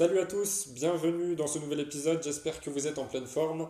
[0.00, 3.68] Salut à tous, bienvenue dans ce nouvel épisode, j'espère que vous êtes en pleine forme.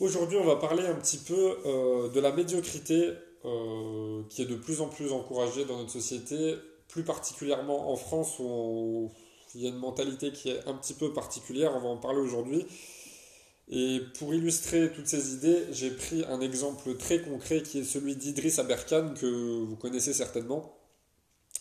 [0.00, 3.12] Aujourd'hui on va parler un petit peu euh, de la médiocrité
[3.44, 6.56] euh, qui est de plus en plus encouragée dans notre société,
[6.88, 9.12] plus particulièrement en France où
[9.54, 12.18] il y a une mentalité qui est un petit peu particulière, on va en parler
[12.18, 12.66] aujourd'hui.
[13.68, 18.16] Et pour illustrer toutes ces idées, j'ai pris un exemple très concret qui est celui
[18.16, 20.76] d'Idriss Aberkan que vous connaissez certainement.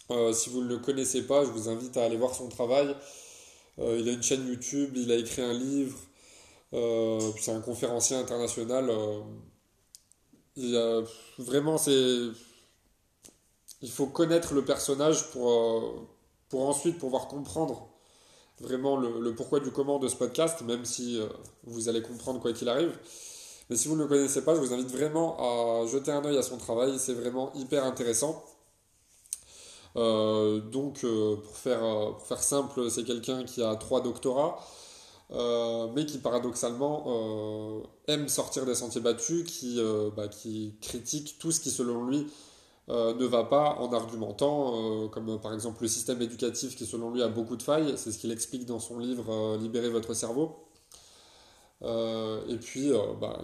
[0.09, 2.95] Euh, si vous ne le connaissez pas, je vous invite à aller voir son travail.
[3.79, 5.97] Euh, il a une chaîne YouTube, il a écrit un livre,
[6.73, 8.91] euh, c'est un conférencier international.
[10.55, 11.01] il a,
[11.39, 12.29] vraiment, c'est.
[13.81, 16.07] Il faut connaître le personnage pour,
[16.49, 17.89] pour ensuite pouvoir comprendre
[18.61, 21.19] vraiment le, pourquoi du comment de ce podcast, même si
[21.65, 22.97] vous allez comprendre quoi qu'il arrive.
[23.69, 26.37] Mais si vous ne le connaissez pas, je vous invite vraiment à jeter un oeil
[26.37, 28.43] à son travail, c'est vraiment hyper intéressant.
[29.95, 34.59] Euh, donc, euh, pour, faire, euh, pour faire simple, c'est quelqu'un qui a trois doctorats,
[35.95, 39.79] mais qui paradoxalement aime sortir des sentiers battus, qui,
[40.15, 42.27] bah, qui critique tout ce qui, selon lui,
[42.89, 47.29] ne va pas en argumentant, comme par exemple le système éducatif qui selon lui a
[47.29, 50.67] beaucoup de failles, c'est ce qu'il explique dans son livre Libérer votre cerveau.
[51.81, 53.41] et puis, bah,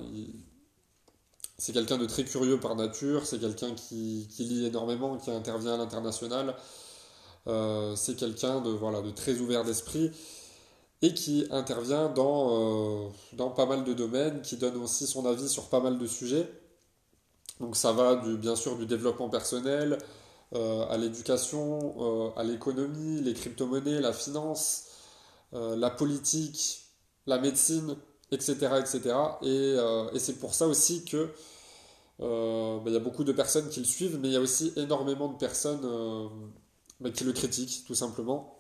[1.59, 5.77] c'est quelqu'un de très curieux par nature, c'est quelqu'un qui, lit énormément, qui intervient à
[5.77, 6.55] l'international.
[7.47, 10.11] Euh, c'est quelqu'un de, voilà, de très ouvert d'esprit
[11.01, 15.49] et qui intervient dans, euh, dans pas mal de domaines, qui donne aussi son avis
[15.49, 16.49] sur pas mal de sujets.
[17.59, 19.97] Donc ça va du, bien sûr du développement personnel,
[20.55, 24.85] euh, à l'éducation, à l'économie, les crypto-monnaies, la finance,
[25.51, 26.85] la politique,
[27.27, 27.97] la médecine,
[28.31, 28.53] etc.
[28.79, 29.15] etc.
[29.41, 29.75] Et,
[30.13, 31.29] et c'est pour ça aussi que
[32.21, 34.41] euh, bah, il y a beaucoup de personnes qui le suivent, mais il y a
[34.41, 36.27] aussi énormément de personnes euh,
[36.99, 38.57] bah, qui le critiquent, tout simplement.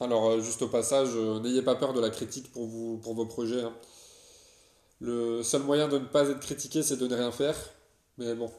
[0.00, 3.62] Alors, euh, juste au passage, n'ayez pas peur de la critique pour vos projets.
[3.62, 3.74] Hein.
[5.00, 7.56] Le seul moyen de ne pas être critiqué, c'est de ne rien faire.
[8.18, 8.50] Mais bon,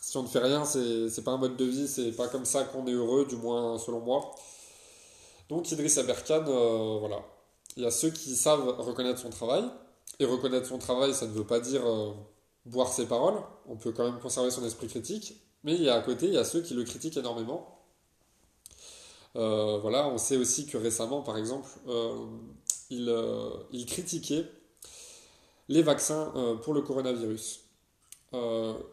[0.00, 2.64] si on ne fait rien, c'est pas un mode de vie, c'est pas comme ça
[2.64, 4.34] qu'on est heureux, du moins selon moi.
[5.48, 6.44] Donc Idriss Aberkan,
[7.00, 7.24] voilà.
[7.76, 9.64] Il y a ceux qui savent reconnaître son travail.
[10.20, 11.82] Et reconnaître son travail, ça ne veut pas dire
[12.66, 15.94] boire ses paroles, on peut quand même conserver son esprit critique, mais il y a
[15.94, 17.78] à côté, il y a ceux qui le critiquent énormément.
[19.36, 22.26] Euh, voilà, on sait aussi que récemment, par exemple, euh,
[22.90, 24.46] il, euh, il, critiquait
[25.68, 27.60] les vaccins pour le coronavirus.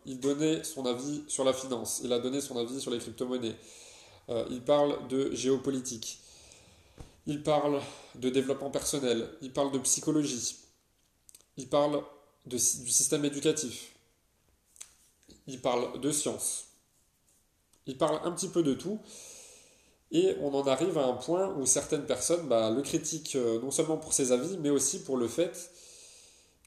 [0.05, 3.55] il donnait son avis sur la finance, il a donné son avis sur les crypto-monnaies,
[4.49, 6.20] il parle de géopolitique,
[7.27, 7.81] il parle
[8.15, 10.57] de développement personnel, il parle de psychologie,
[11.57, 12.03] il parle
[12.45, 13.91] du système éducatif.
[15.47, 16.65] Il parle de science.
[17.87, 18.99] Il parle un petit peu de tout.
[20.11, 23.71] Et on en arrive à un point où certaines personnes bah, le critiquent euh, non
[23.71, 25.71] seulement pour ses avis, mais aussi pour le fait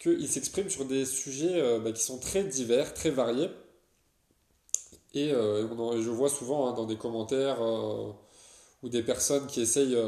[0.00, 3.50] qu'il s'exprime sur des sujets euh, bah, qui sont très divers, très variés.
[5.12, 7.58] Et euh, je vois souvent hein, dans des commentaires
[8.84, 9.98] ou des personnes qui essayent,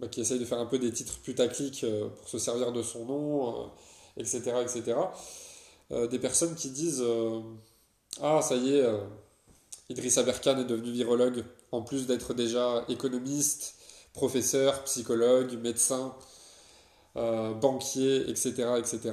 [0.00, 1.86] bah, qui essayent de faire un peu des titres putaclic
[2.18, 3.70] pour se servir de son nom
[4.16, 4.52] etc.
[4.62, 4.96] etc.
[5.92, 7.40] Euh, des personnes qui disent euh,
[8.20, 8.98] Ah, ça y est, euh,
[9.88, 13.74] Idriss Aberkan est devenu virologue, en plus d'être déjà économiste,
[14.12, 16.14] professeur, psychologue, médecin,
[17.14, 19.12] banquier, etc., etc.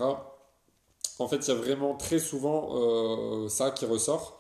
[1.20, 4.37] En fait, il y a vraiment très souvent ça qui ressort,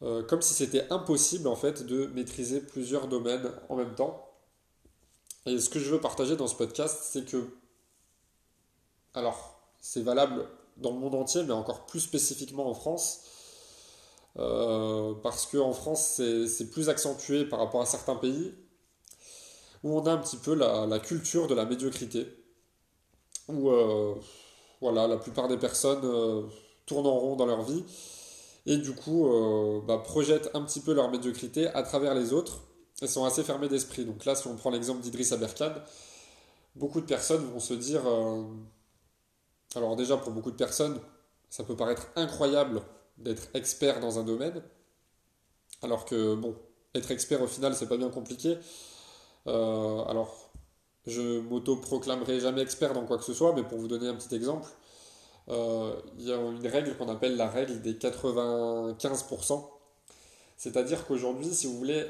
[0.00, 4.28] comme si c'était impossible en fait de maîtriser plusieurs domaines en même temps.
[5.46, 7.48] Et ce que je veux partager dans ce podcast, c'est que,
[9.14, 13.20] alors, c'est valable dans le monde entier, mais encore plus spécifiquement en France.
[14.38, 18.54] Euh, parce qu'en France, c'est plus accentué par rapport à certains pays,
[19.82, 22.26] où on a un petit peu la, culture de la médiocrité,
[23.48, 24.14] où euh,
[24.80, 26.42] voilà, la plupart des personnes euh,
[26.86, 27.84] tournent en rond dans leur vie,
[28.68, 29.28] et du coup
[29.86, 32.60] bah, projettent un petit peu leur médiocrité à travers les autres,
[33.02, 34.04] et sont assez fermés d'esprit.
[34.04, 35.72] Donc là, si on prend l'exemple d'Idriss Aberkan,
[36.76, 38.02] beaucoup de personnes vont se dire
[39.76, 40.98] alors déjà, pour beaucoup de personnes,
[41.50, 42.82] ça peut paraître incroyable
[43.18, 44.62] d'être expert dans un domaine,
[45.82, 46.56] alors que, bon,
[46.94, 48.56] être expert au final, c'est pas bien compliqué.
[49.46, 50.50] Euh, alors,
[51.06, 54.34] je m'auto-proclamerai jamais expert dans quoi que ce soit, mais pour vous donner un petit
[54.34, 54.77] exemple, euh,
[55.48, 59.64] il y a une règle qu'on appelle la règle des 95%.
[60.56, 62.04] C'est-à-dire qu'aujourd'hui, si vous voulez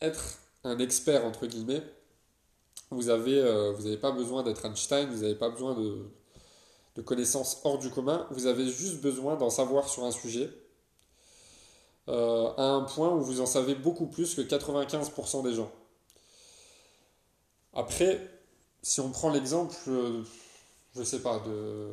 [0.00, 1.82] être un expert, entre guillemets,
[2.90, 6.06] vous n'avez euh, pas besoin d'être Einstein, vous n'avez pas besoin de,
[6.96, 10.50] de connaissances hors du commun, vous avez juste besoin d'en savoir sur un sujet
[12.08, 15.70] euh, à un point où vous en savez beaucoup plus que 95% des gens.
[17.72, 18.28] Après,
[18.82, 20.22] si on prend l'exemple, euh,
[20.96, 21.88] je sais pas, de...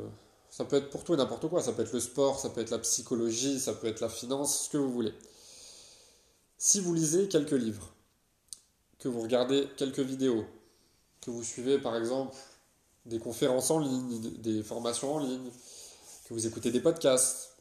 [0.58, 2.60] ça peut être pour tout et n'importe quoi, ça peut être le sport, ça peut
[2.60, 5.14] être la psychologie, ça peut être la finance, ce que vous voulez.
[6.58, 7.94] Si vous lisez quelques livres,
[8.98, 10.44] que vous regardez quelques vidéos,
[11.20, 12.34] que vous suivez par exemple
[13.06, 15.48] des conférences en ligne, des formations en ligne,
[16.24, 17.52] que vous écoutez des podcasts,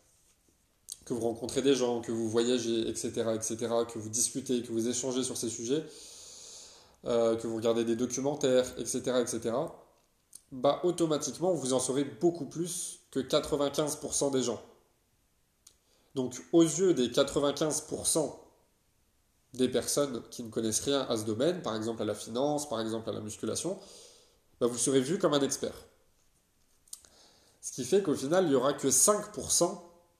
[1.05, 3.57] que vous rencontrez des gens, que vous voyagez, etc., etc.,
[3.93, 5.83] que vous discutez, que vous échangez sur ces sujets,
[7.05, 9.53] euh, que vous regardez des documentaires, etc., etc.,
[10.51, 14.61] bah automatiquement vous en saurez beaucoup plus que 95% des gens.
[16.15, 18.33] Donc aux yeux des 95%
[19.53, 22.81] des personnes qui ne connaissent rien à ce domaine, par exemple à la finance, par
[22.81, 23.77] exemple à la musculation,
[24.59, 25.73] bah, vous serez vu comme un expert.
[27.61, 29.77] Ce qui fait qu'au final, il n'y aura que 5%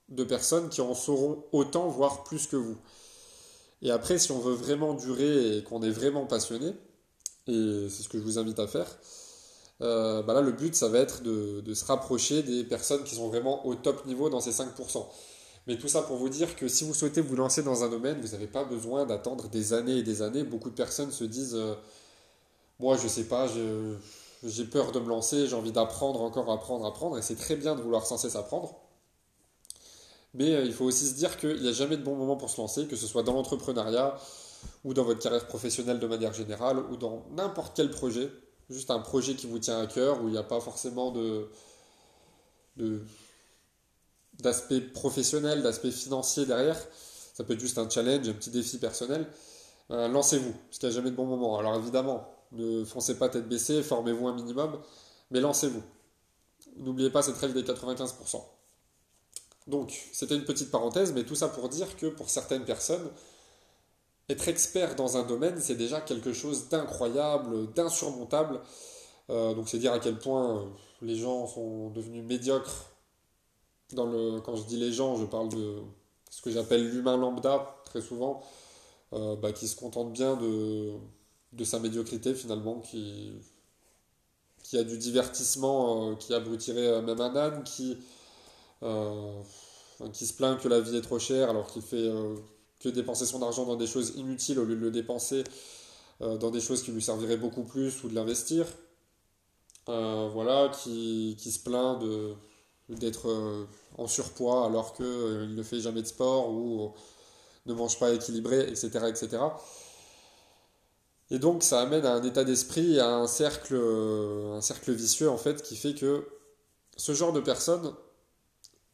[0.10, 2.78] de personnes qui en sauront autant, voire plus que vous.
[3.82, 6.74] Et après, si on veut vraiment durer et qu'on est vraiment passionné,
[7.48, 8.98] et c'est ce que je vous invite à faire,
[9.82, 13.28] euh, bah là, le but, ça va être de, se rapprocher des personnes qui sont
[13.28, 15.06] vraiment au top niveau dans ces 5%.
[15.68, 18.20] Mais tout ça pour vous dire que si vous souhaitez vous lancer dans un domaine,
[18.22, 20.44] vous n'avez pas besoin d'attendre des années et des années.
[20.44, 21.76] Beaucoup de personnes se disent, euh,
[22.80, 23.48] moi, je sais pas,
[24.44, 27.76] j'ai peur de me lancer, j'ai envie d'apprendre, encore apprendre, apprendre, et c'est très bien
[27.76, 28.76] de vouloir sans cesse apprendre.
[30.34, 32.50] Mais euh, il faut aussi se dire qu'il n'y a jamais de bon moment pour
[32.50, 34.16] se lancer, que ce soit dans l'entrepreneuriat
[34.84, 38.30] ou dans votre carrière professionnelle de manière générale ou dans n'importe quel projet.
[38.70, 41.50] Juste un projet qui vous tient à cœur où il n'y a pas forcément de,
[44.40, 46.78] d'aspect professionnel, d'aspect financier derrière.
[47.34, 49.28] Ça peut être juste un challenge, un petit défi personnel.
[49.92, 51.58] Euh, lancez-vous, parce qu'il n'y a jamais de bon moment.
[51.60, 54.80] Alors évidemment, ne foncez pas tête baissée, formez-vous un minimum,
[55.32, 55.84] mais lancez-vous.
[56.78, 58.42] N'oubliez pas cette règle des 95%.
[59.68, 63.10] Donc, c'était une petite parenthèse, mais tout ça pour dire que pour certaines personnes,
[64.30, 68.62] être expert dans un domaine, c'est déjà quelque chose d'incroyable, d'insurmontable.
[69.30, 70.66] Euh, donc, c'est dire à quel point euh,
[71.02, 72.92] les gens sont devenus médiocres.
[73.96, 75.78] Quand je dis les gens, je parle de
[76.30, 78.44] ce que j'appelle l'humain lambda, très souvent,
[79.14, 83.34] euh, bah, qui se contente bien de, sa médiocrité finalement, qui,
[84.74, 87.98] a du divertissement qui abrutirait même un âne, qui
[90.14, 92.08] qui se plaint que la vie est trop chère alors qu'il fait
[92.80, 95.44] que dépenser son argent dans des choses inutiles au lieu de le dépenser
[96.22, 98.66] euh, dans des choses qui lui serviraient beaucoup plus ou de l'investir.
[99.88, 102.34] voilà, qui, qui, se plaint de,
[102.90, 106.94] d'être en surpoids alors qu'il ne fait jamais de sport ou
[107.66, 109.38] ne mange pas équilibré, etc., etc.
[111.30, 115.38] Et donc ça amène à un état d'esprit, à un cercle, un cercle vicieux en
[115.38, 116.28] fait, qui fait que
[116.98, 117.94] ce genre de personnes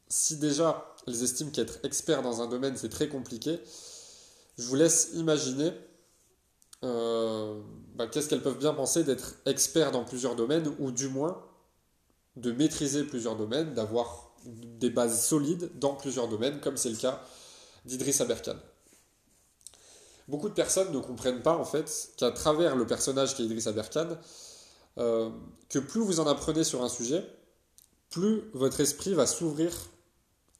[0.08, 3.60] si déjà elles estiment qu'être expert dans un domaine c'est très compliqué,
[4.58, 5.72] je vous laisse imaginer
[6.84, 7.60] euh,
[7.94, 11.42] bah, qu'est-ce qu'elles peuvent bien penser d'être expert dans plusieurs domaines ou du moins
[12.36, 17.22] de maîtriser plusieurs domaines, d'avoir des bases solides dans plusieurs domaines, comme c'est le cas
[17.84, 18.56] d'Idriss Aberkan.
[20.28, 24.18] Beaucoup de personnes ne comprennent pas en fait qu'à travers le personnage qu'est Idriss Aberkan,
[24.98, 25.30] euh,
[25.68, 27.24] que plus vous en apprenez sur un sujet,
[28.10, 29.72] plus votre esprit va s'ouvrir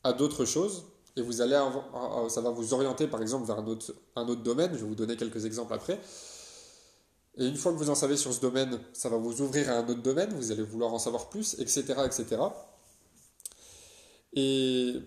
[0.04, 0.84] à d'autres choses
[1.16, 4.42] et vous allez avoir, ça va vous orienter par exemple vers un autre, un autre
[4.42, 4.70] domaine.
[4.72, 6.00] Je vais vous donner quelques exemples après.
[7.36, 9.74] Et une fois que vous en savez sur ce domaine, ça va vous ouvrir à
[9.74, 11.94] un autre domaine, vous allez vouloir en savoir plus, etc.
[12.04, 12.42] etc.
[14.34, 15.00] Et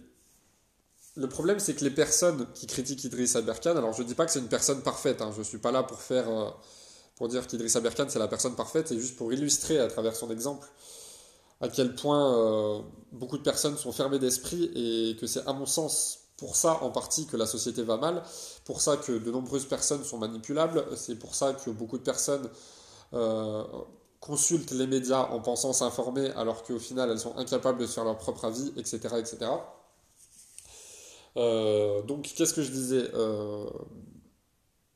[1.15, 4.25] le problème, c'est que les personnes qui critiquent Idriss Aberkan, alors je ne dis pas
[4.25, 6.49] que c'est une personne parfaite, hein, je ne suis pas là pour faire, euh,
[7.15, 10.29] pour dire qu'Idriss Aberkan c'est la personne parfaite, c'est juste pour illustrer à travers son
[10.29, 10.67] exemple
[11.61, 15.65] à quel point euh, beaucoup de personnes sont fermées d'esprit et que c'est à mon
[15.65, 18.21] sens pour ça en partie que la société va mal,
[18.63, 22.47] pour ça que de nombreuses personnes sont manipulables, c'est pour ça que beaucoup de personnes
[23.13, 23.63] euh,
[24.19, 28.17] consultent les médias en pensant s'informer alors qu'au final elles sont incapables de faire leur
[28.17, 28.99] propre avis, etc.
[29.17, 29.51] etc.
[31.37, 33.09] Euh, donc qu'est-ce que je disais?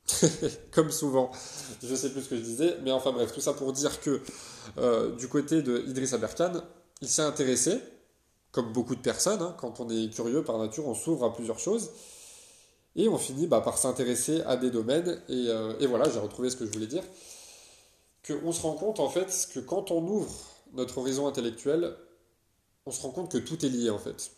[0.72, 1.32] comme souvent,
[1.84, 4.22] je sais plus ce que je disais, mais enfin bref, tout ça pour dire que
[4.78, 6.62] euh, du côté de Idriss Aberkan,
[7.02, 7.80] il s'est intéressé,
[8.52, 11.60] comme beaucoup de personnes, hein, quand on est curieux par nature, on s'ouvre à plusieurs
[11.60, 11.92] choses,
[12.96, 16.50] et on finit bah, par s'intéresser à des domaines, et, euh, et voilà, j'ai retrouvé
[16.50, 17.04] ce que je voulais dire,
[18.28, 20.34] qu'on se rend compte en fait que quand on ouvre
[20.74, 21.96] notre horizon intellectuel,
[22.86, 24.32] on se rend compte que tout est lié en fait.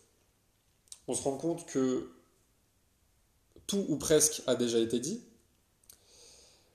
[1.08, 2.10] On se rend compte que
[3.68, 5.24] tout ou presque a déjà été dit,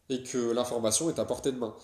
[0.08, 1.74] et que l'information est à portée de main.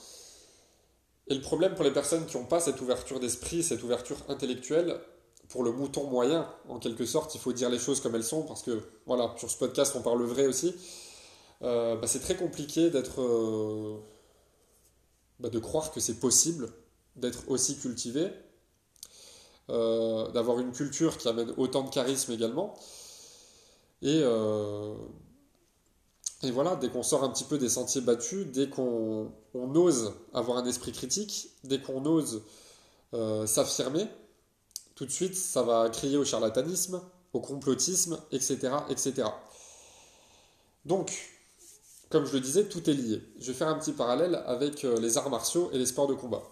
[1.28, 5.00] Et le problème pour les personnes qui n'ont pas cette ouverture d'esprit, cette ouverture intellectuelle,
[5.48, 8.42] pour le mouton moyen, en quelque sorte, il faut dire les choses comme elles sont,
[8.42, 10.74] parce que, voilà, sur ce podcast, on parle vrai aussi.
[11.62, 13.98] Euh, bah, c'est très compliqué d'être euh,
[15.38, 16.68] bah, de croire que c'est possible
[17.16, 18.28] d'être aussi cultivé,
[19.70, 22.74] euh, d'avoir une culture qui amène autant de charisme également.
[24.02, 24.22] Et,
[26.44, 30.58] et voilà, dès qu'on sort un petit peu des sentiers battus, dès qu'on ose avoir
[30.58, 32.42] un esprit critique, dès qu'on ose
[33.14, 34.06] euh, s'affirmer,
[34.94, 37.00] tout de suite, ça va crier au charlatanisme,
[37.32, 38.58] au complotisme, etc.,
[38.90, 39.28] etc.
[40.84, 41.12] Donc,
[42.10, 43.22] comme je le disais, tout est lié.
[43.40, 46.14] Je vais faire un petit parallèle avec euh, les arts martiaux et les sports de
[46.14, 46.42] combat.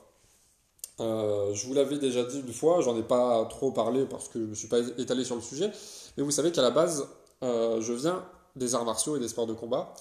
[1.00, 4.38] Euh, je vous l'avais déjà dit une fois, j'en ai pas trop parlé parce que
[4.38, 5.70] je ne me suis pas étalé sur le sujet,
[6.16, 7.06] mais vous savez qu'à la base,
[7.42, 8.25] je viens
[8.56, 9.94] des arts martiaux et des sports de combat.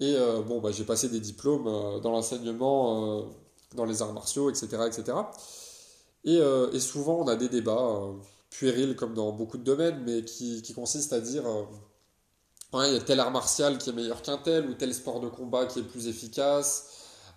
[0.00, 1.64] Et bon, bah, j'ai passé des diplômes
[2.00, 3.26] dans l'enseignement,
[3.74, 4.66] dans les arts martiaux, etc.
[4.86, 5.14] etc.
[6.26, 8.12] Euh, et, souvent, on a des débats euh,
[8.50, 13.00] puérils, comme dans beaucoup de domaines, mais qui, consistent à dire euh, il y a
[13.00, 15.82] tel art martial qui est meilleur qu'un tel, ou tel sport de combat qui est
[15.82, 16.88] plus efficace.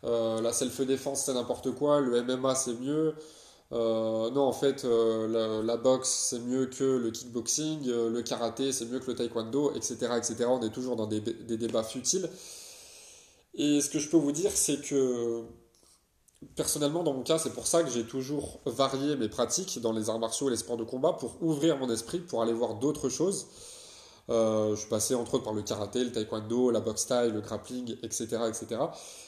[0.03, 2.01] la self-défense, c'est n'importe quoi.
[2.01, 3.15] Le MMA, c'est mieux.
[3.71, 7.87] Non, en fait, la, boxe, c'est mieux que le kickboxing.
[7.87, 10.45] le karaté, c'est mieux que le taekwondo, etc., etc.
[10.47, 12.29] On est toujours dans des débats futiles.
[13.55, 15.45] Et ce que je peux vous dire, c'est que
[16.55, 20.09] Personnellement, dans mon cas, c'est pour ça que j'ai toujours varié mes pratiques dans les
[20.09, 23.09] arts martiaux et les sports de combat pour ouvrir mon esprit, pour aller voir d'autres
[23.09, 23.47] choses.
[24.29, 27.41] Euh, je suis passé entre autres par le karaté, le taekwondo, la boxe style, le
[27.41, 28.81] grappling, etc., etc.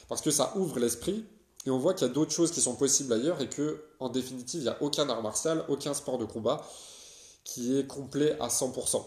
[0.08, 1.24] Parce que ça ouvre l'esprit
[1.66, 4.08] et on voit qu'il y a d'autres choses qui sont possibles ailleurs et que, en
[4.08, 6.66] définitive, il n'y a aucun art martial, aucun sport de combat
[7.44, 9.04] qui est complet à 100%.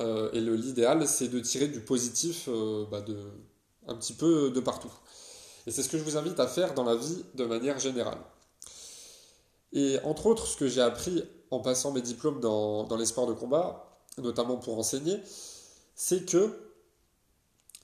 [0.00, 3.04] Euh, et l'idéal, c'est de tirer du positif euh, bah,
[3.88, 4.92] un petit peu de partout.
[5.66, 8.18] Et c'est ce que je vous invite à faire dans la vie de manière générale.
[9.72, 13.32] Et entre autres, ce que j'ai appris en passant mes diplômes dans, les sports de
[13.32, 15.18] combat, notamment pour enseigner,
[15.94, 16.56] c'est que,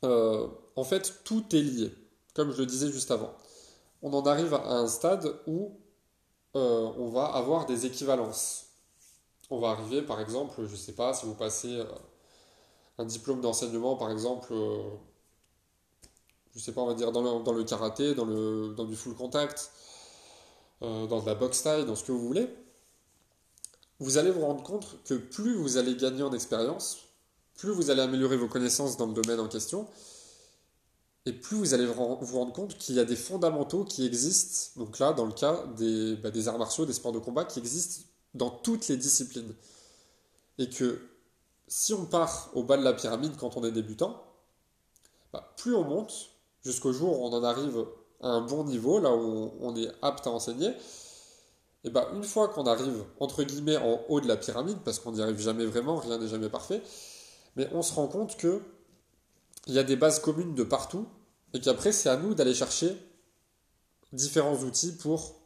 [0.04, 1.92] euh, en fait, tout est lié,
[2.34, 3.32] comme je le disais juste avant.
[4.02, 5.72] On en arrive à un stade où
[6.56, 8.66] euh, on va avoir des équivalences.
[9.50, 11.84] On va arriver, par exemple, je ne sais pas, si vous passez euh,
[12.98, 14.52] un diplôme d'enseignement, par exemple,
[16.58, 19.70] je sais pas, on va dire dans le, karaté, dans, le, du full contact,
[20.82, 22.48] euh, dans de la boxe taille, dans ce que vous voulez,
[24.00, 26.98] vous allez vous rendre compte que plus vous allez gagner en expérience,
[27.56, 29.86] plus vous allez améliorer vos connaissances dans le domaine en question,
[31.28, 31.92] et plus vous allez vous
[32.38, 36.16] rendre compte qu'il y a des fondamentaux qui existent, donc là, dans le cas des,
[36.16, 39.54] bah, des arts martiaux, des sports de combat, qui existent dans toutes les disciplines.
[40.56, 41.02] Et que
[41.66, 44.24] si on part au bas de la pyramide quand on est débutant,
[45.34, 46.30] bah, plus on monte,
[46.64, 47.84] jusqu'au jour où on en arrive
[48.22, 50.72] à un bon niveau, là où on est apte à enseigner,
[51.84, 55.12] et ben une fois qu'on arrive entre guillemets en haut de la pyramide, parce qu'on
[55.12, 56.82] n'y arrive jamais vraiment, rien n'est jamais parfait,
[57.54, 58.62] mais on se rend compte que
[59.66, 61.06] il y a des bases communes de partout,
[61.54, 62.96] et qu'après c'est à nous d'aller chercher
[64.12, 65.36] différents outils pour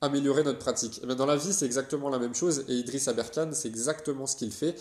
[0.00, 1.00] améliorer notre pratique.
[1.02, 4.26] Et bien dans la vie c'est exactement la même chose, et Idriss Aberkan c'est exactement
[4.26, 4.76] ce qu'il fait.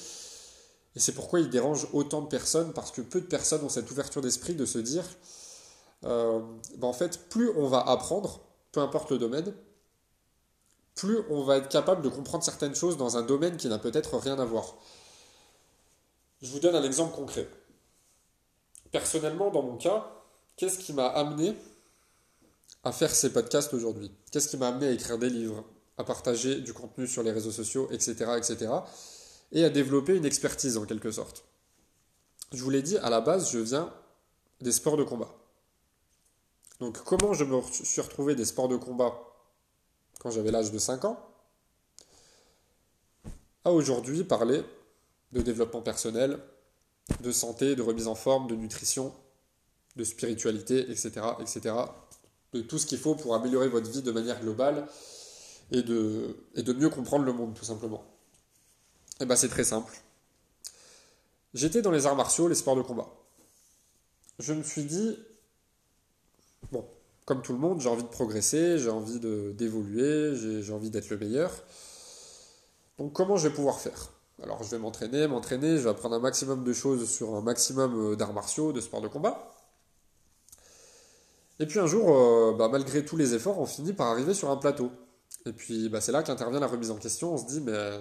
[0.96, 3.90] Et c'est pourquoi il dérange autant de personnes, parce que peu de personnes ont cette
[3.92, 5.06] ouverture d'esprit de se dire
[6.06, 6.40] euh,
[6.78, 9.54] ben en fait, plus on va apprendre, peu importe le domaine,
[10.96, 14.18] plus on va être capable de comprendre certaines choses dans un domaine qui n'a peut-être
[14.18, 14.76] rien à voir.
[16.42, 17.50] Je vous donne un exemple concret.
[18.92, 20.12] Personnellement, dans mon cas,
[20.60, 21.56] qu'est-ce qui m'a amené
[22.84, 24.12] à faire ces podcasts aujourd'hui?
[24.30, 25.64] Qu'est-ce qui m'a amené à écrire des livres,
[25.98, 28.72] à partager du contenu sur les réseaux sociaux, etc., etc.,
[29.54, 31.46] et à développer une expertise en quelque sorte?
[32.52, 33.92] Je vous l'ai dit, à la base, je viens
[34.60, 35.34] des sports de combat.
[36.82, 39.18] Donc comment je me suis retrouvé des sports de combat
[40.20, 41.26] quand j'avais l'âge de 5 ans?
[43.64, 44.64] À aujourd'hui parler
[45.32, 46.40] de développement personnel,
[47.22, 49.14] de santé, de remise en forme, de nutrition,
[49.96, 51.76] de spiritualité, etc., etc.
[52.54, 54.88] De tout ce qu'il faut pour améliorer votre vie de manière globale
[55.72, 58.04] et de, mieux comprendre le monde, tout simplement.
[59.20, 59.94] Et eh bien c'est très simple.
[61.54, 63.10] J'étais dans les arts martiaux, les sports de combat.
[64.40, 65.18] Je me suis dit,
[66.72, 66.86] bon,
[67.26, 71.18] comme tout le monde, j'ai envie de progresser, j'ai envie d'évoluer, j'ai envie d'être le
[71.18, 71.52] meilleur.
[72.98, 74.12] Donc comment je vais pouvoir faire?
[74.42, 78.14] Alors je vais m'entraîner, m'entraîner, je vais apprendre un maximum de choses sur un maximum
[78.14, 79.54] euh, d'arts martiaux, de sports de combat.
[81.60, 84.50] Et puis un jour, euh, bah, malgré tous les efforts, on finit par arriver sur
[84.50, 84.92] un plateau.
[85.46, 87.34] Et puis bah, c'est là qu'intervient la remise en question.
[87.34, 88.00] On se dit, mais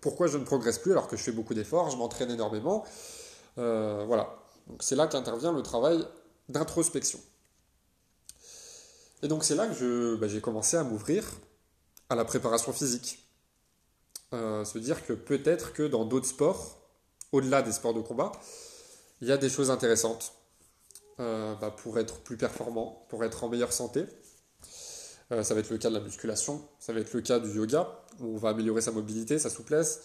[0.00, 2.84] pourquoi je ne progresse plus alors que je fais beaucoup d'efforts, je m'entraîne énormément
[3.58, 4.38] euh, Voilà.
[4.68, 6.06] Donc c'est là qu'intervient le travail
[6.48, 7.18] d'introspection.
[9.22, 11.24] Et donc c'est là que bah, j'ai commencé à m'ouvrir
[12.08, 13.28] à la préparation physique.
[14.32, 16.80] Euh, se dire que peut-être que dans d'autres sports,
[17.32, 18.32] au-delà des sports de combat,
[19.20, 20.35] il y a des choses intéressantes.
[21.18, 24.04] Bah, pour être plus performant, pour être en meilleure santé.
[25.30, 27.88] ça va être le cas de la musculation, ça va être le cas du yoga,
[28.20, 30.00] où on va améliorer sa mobilité, sa souplesse.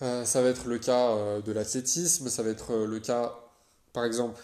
[0.00, 3.34] ça va être le cas de l'athlétisme, ça va être le cas,
[3.92, 4.40] par exemple,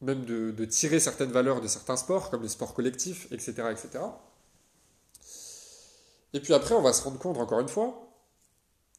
[0.00, 4.04] même de, tirer certaines valeurs de certains sports, comme les sports collectifs, etc., etc.
[6.32, 8.08] Et puis après, on va se rendre compte, encore une fois,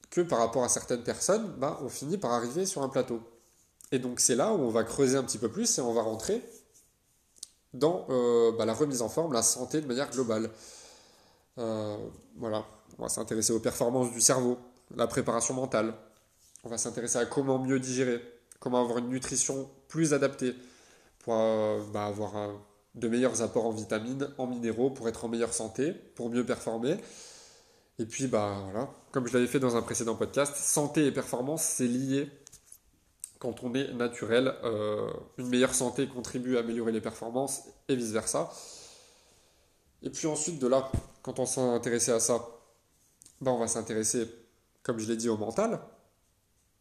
[0.09, 3.21] que par rapport à certaines personnes, bah, on finit par arriver sur un plateau.
[3.91, 6.01] Et donc c'est là où on va creuser un petit peu plus et on va
[6.01, 6.43] rentrer
[7.73, 10.49] dans euh, bah, la remise en forme, la santé de manière globale.
[11.57, 11.97] Euh,
[12.37, 12.65] voilà,
[12.97, 14.57] on va s'intéresser aux performances du cerveau,
[14.95, 15.93] la préparation mentale.
[16.63, 18.21] On va s'intéresser à comment mieux digérer,
[18.59, 20.55] comment avoir une nutrition plus adaptée,
[21.19, 22.33] pour euh, bah, avoir
[22.95, 26.97] de meilleurs apports en vitamines, en minéraux, pour être en meilleure santé, pour mieux performer.
[27.99, 31.63] Et puis, bah, voilà, comme je l'avais fait dans un précédent podcast, santé et performance,
[31.63, 32.31] c'est lié
[33.39, 34.53] quand on est naturel.
[34.63, 38.51] Euh, une meilleure santé contribue à améliorer les performances et vice-versa.
[40.03, 40.91] Et puis ensuite, de là,
[41.23, 42.45] quand on s'est intéressé à ça,
[43.41, 44.29] bah, on va s'intéresser,
[44.83, 45.79] comme je l'ai dit, au mental.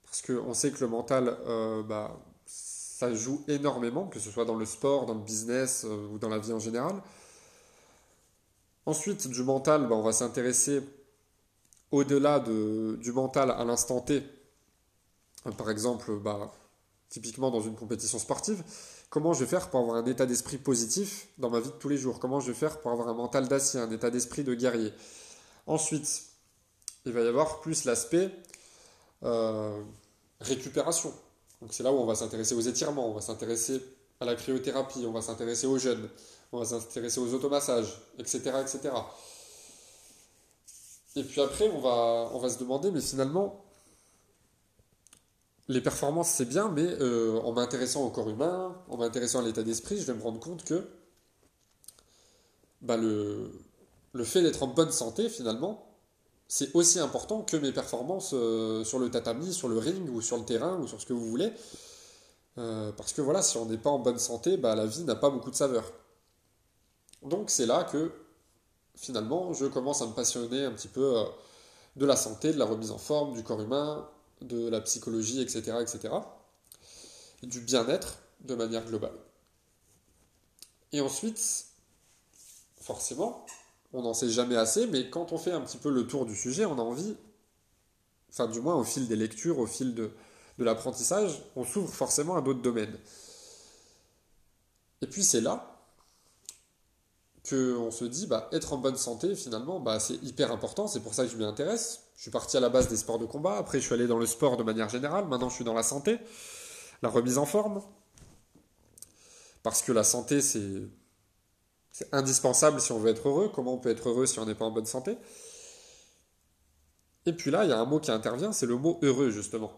[0.05, 4.57] Parce qu'on sait que le mental, euh, bah, ça joue énormément, que ce soit dans
[4.57, 7.01] le sport, dans le business euh, ou dans la vie en général.
[8.87, 10.83] Ensuite, du mental, bah, on va s'intéresser
[11.91, 14.23] au-delà de, du mental à l'instant T.
[15.47, 16.53] Euh, par exemple, bah,
[17.09, 18.63] typiquement dans une compétition sportive,
[19.11, 21.89] comment je vais faire pour avoir un état d'esprit positif dans ma vie de tous
[21.89, 22.19] les jours?
[22.19, 24.93] Comment je vais faire pour avoir un mental d'acier, un état d'esprit de guerrier?
[25.67, 26.25] Ensuite,
[27.07, 28.31] il va y avoir plus l'aspect
[29.23, 29.83] euh,
[30.41, 31.13] récupération.
[31.61, 33.83] Donc c'est là où on va s'intéresser aux étirements, on va s'intéresser
[34.21, 36.09] à la cryothérapie, on va s'intéresser aux jeunes,
[36.53, 38.91] on va s'intéresser aux automassages, etc., etc.
[41.17, 43.65] Et puis après, on va, on va se demander, mais finalement,
[45.69, 49.63] les performances, c'est bien, mais euh, en m'intéressant au corps humain, en m'intéressant à l'état
[49.63, 50.89] d'esprit, je vais me rendre compte que
[52.81, 53.51] bah, le,
[54.25, 55.85] fait d'être en bonne santé, finalement,
[56.49, 60.39] c'est aussi important que mes performances euh, sur le tatami, sur le ring ou sur
[60.39, 61.53] le terrain ou sur ce que vous voulez.
[62.57, 65.17] Euh, parce que voilà, si on n'est pas en bonne santé, bah, la vie n'a
[65.17, 65.93] pas beaucoup de saveur.
[67.23, 68.11] Donc c'est là que
[68.95, 71.15] finalement je commence à me passionner un petit peu
[71.97, 74.09] de la santé, de la remise en forme, du corps humain,
[74.43, 75.79] de la psychologie, etc.
[75.81, 76.15] etc.
[77.43, 79.19] Et du bien-être de manière globale.
[80.93, 81.67] Et ensuite,
[82.81, 83.45] forcément,
[83.93, 86.35] on n'en sait jamais assez, mais quand on fait un petit peu le tour du
[86.35, 87.17] sujet, on a envie,
[88.31, 90.11] enfin du moins au fil des lectures, au fil de,
[90.59, 92.99] l'apprentissage, on s'ouvre forcément à d'autres domaines.
[95.03, 95.78] Et puis c'est là
[97.49, 101.15] qu'on se dit, bah, être en bonne santé, finalement, bah, c'est hyper important, c'est pour
[101.15, 102.01] ça que je m'y intéresse.
[102.17, 104.19] Je suis parti à la base des sports de combat, après je suis allé dans
[104.19, 106.19] le sport de manière générale, maintenant je suis dans la santé,
[107.03, 107.81] la remise en forme.
[109.63, 110.89] Parce que la santé, c'est
[112.13, 113.51] indispensable si on veut être heureux.
[113.55, 115.17] Comment on peut être heureux si on n'est pas en bonne santé?
[117.27, 119.73] Et puis là, il y a un mot qui intervient, c'est le mot heureux, justement.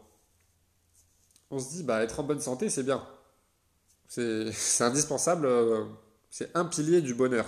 [1.51, 3.05] On se dit, bah, être en bonne santé, c'est bien.
[4.07, 5.85] C'est indispensable, euh,
[6.31, 7.47] c'est un pilier du bonheur.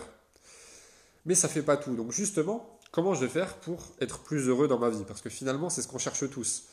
[1.24, 1.94] Mais ça fait pas tout.
[1.94, 5.04] Donc justement, comment je vais faire pour être plus heureux dans ma vie?
[5.06, 6.64] Parce que finalement, c'est ce qu'on cherche tous.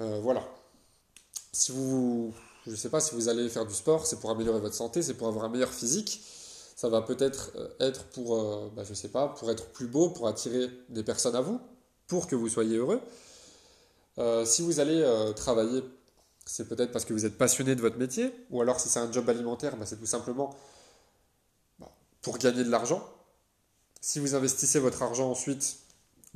[0.00, 0.42] Euh, voilà.
[1.52, 2.32] Si vous,
[2.66, 5.14] je sais pas, si vous allez faire du sport, c'est pour améliorer votre santé, c'est
[5.14, 6.22] pour avoir un meilleur physique
[6.76, 10.10] ça va peut-être euh, être pour, euh, bah, je sais pas, pour être plus beau,
[10.10, 11.60] pour attirer des personnes à vous,
[12.08, 13.00] pour que vous soyez heureux.
[14.44, 15.84] Si vous allez travailler,
[16.44, 19.10] c'est peut-être parce que vous êtes passionné de votre métier, ou alors si c'est un
[19.10, 20.54] job alimentaire, bah, c'est tout simplement
[21.78, 21.90] bah,
[22.22, 23.02] pour gagner de l'argent.
[24.06, 25.78] Si vous investissez votre argent ensuite,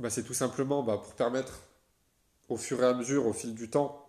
[0.09, 1.59] c'est tout simplement pour permettre
[2.49, 4.07] au fur et à mesure, au fil du temps,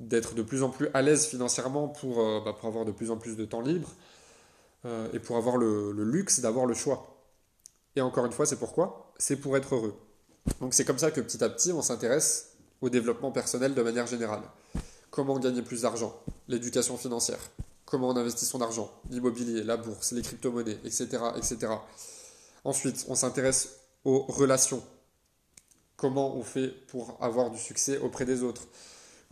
[0.00, 3.36] d'être de plus en plus à l'aise financièrement pour, pour avoir de plus en plus
[3.36, 3.88] de temps libre,
[4.86, 7.16] euh, et pour avoir le, luxe d'avoir le choix.
[7.94, 9.12] Et encore une fois, c'est pourquoi?
[9.18, 9.94] C'est pour être heureux.
[10.60, 14.08] Donc c'est comme ça que petit à petit, on s'intéresse au développement personnel de manière
[14.08, 14.42] générale.
[15.12, 16.12] Comment gagner plus d'argent?
[16.48, 17.38] L'éducation financière.
[17.84, 18.90] Comment on investit son argent?
[19.10, 21.68] L'immobilier, la bourse, les crypto-monnaies, etc., etc.
[22.64, 24.82] Ensuite, on s'intéresse aux relations.
[25.96, 28.62] Comment on fait pour avoir du succès auprès des autres?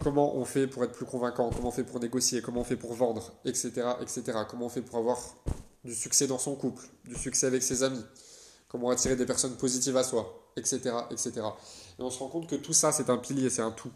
[0.03, 2.77] Comment on fait pour être plus convaincant, comment on fait pour négocier, comment on fait
[2.77, 4.38] pour vendre, etc., etc.
[4.49, 5.18] Comment on fait pour avoir
[5.85, 8.05] du succès dans son couple, du succès avec ses amis,
[8.68, 11.33] comment attirer des personnes positives à soi, etc., etc.
[11.99, 13.90] Et on se rend compte que tout ça, c'est un pilier, c'est un tout.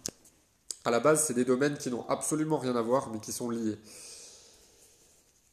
[0.84, 3.50] À la base, c'est des domaines qui n'ont absolument rien à voir, mais qui sont
[3.50, 3.76] liés.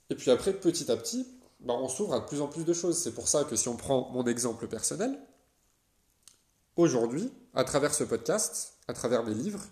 [0.10, 1.28] Et puis après, petit à petit,
[1.64, 2.98] bah, on s'ouvre à de plus en plus de choses.
[2.98, 5.18] C'est pour ça que si on prend mon exemple personnel,
[6.76, 9.64] aujourd'hui, à travers ce podcast, à travers mes livres,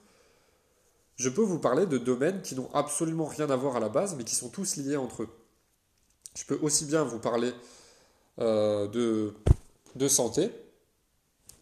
[1.17, 4.15] je peux vous parler de domaines qui n'ont absolument rien à voir à la base,
[4.15, 5.29] mais qui sont tous liés entre eux.
[6.35, 7.53] Je peux aussi bien vous parler
[8.39, 10.49] euh, de, santé.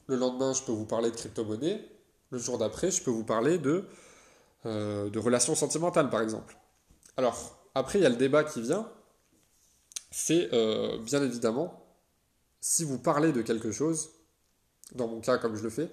[0.08, 1.84] Le lendemain, je peux vous parler de crypto-monnaie.
[2.30, 3.84] Le jour d'après, je peux vous parler de,
[4.66, 6.56] euh, de relations sentimentales, par exemple.
[7.18, 8.88] Alors, après, il y a le débat qui vient.
[10.12, 11.86] C'est euh, bien évidemment,
[12.62, 14.10] si vous parlez de quelque chose,
[14.96, 15.90] dans mon cas, comme je le fais,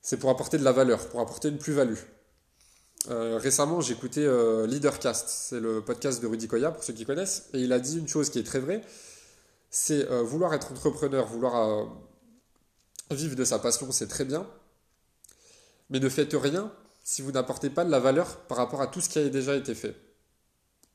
[0.00, 1.98] c'est pour apporter de la valeur, pour apporter une plus-value.
[3.10, 7.48] Euh, récemment, écouté euh, Leadercast, c'est le podcast de Rudy Koya, pour ceux qui connaissent,
[7.52, 8.82] et il a dit une chose qui est très vraie,
[9.70, 11.88] c'est vouloir être entrepreneur, vouloir
[13.10, 14.44] vivre de sa passion, c'est très bien,
[15.90, 16.72] mais ne faites rien
[17.04, 19.54] si vous n'apportez pas de la valeur par rapport à tout ce qui a déjà
[19.54, 19.94] été fait.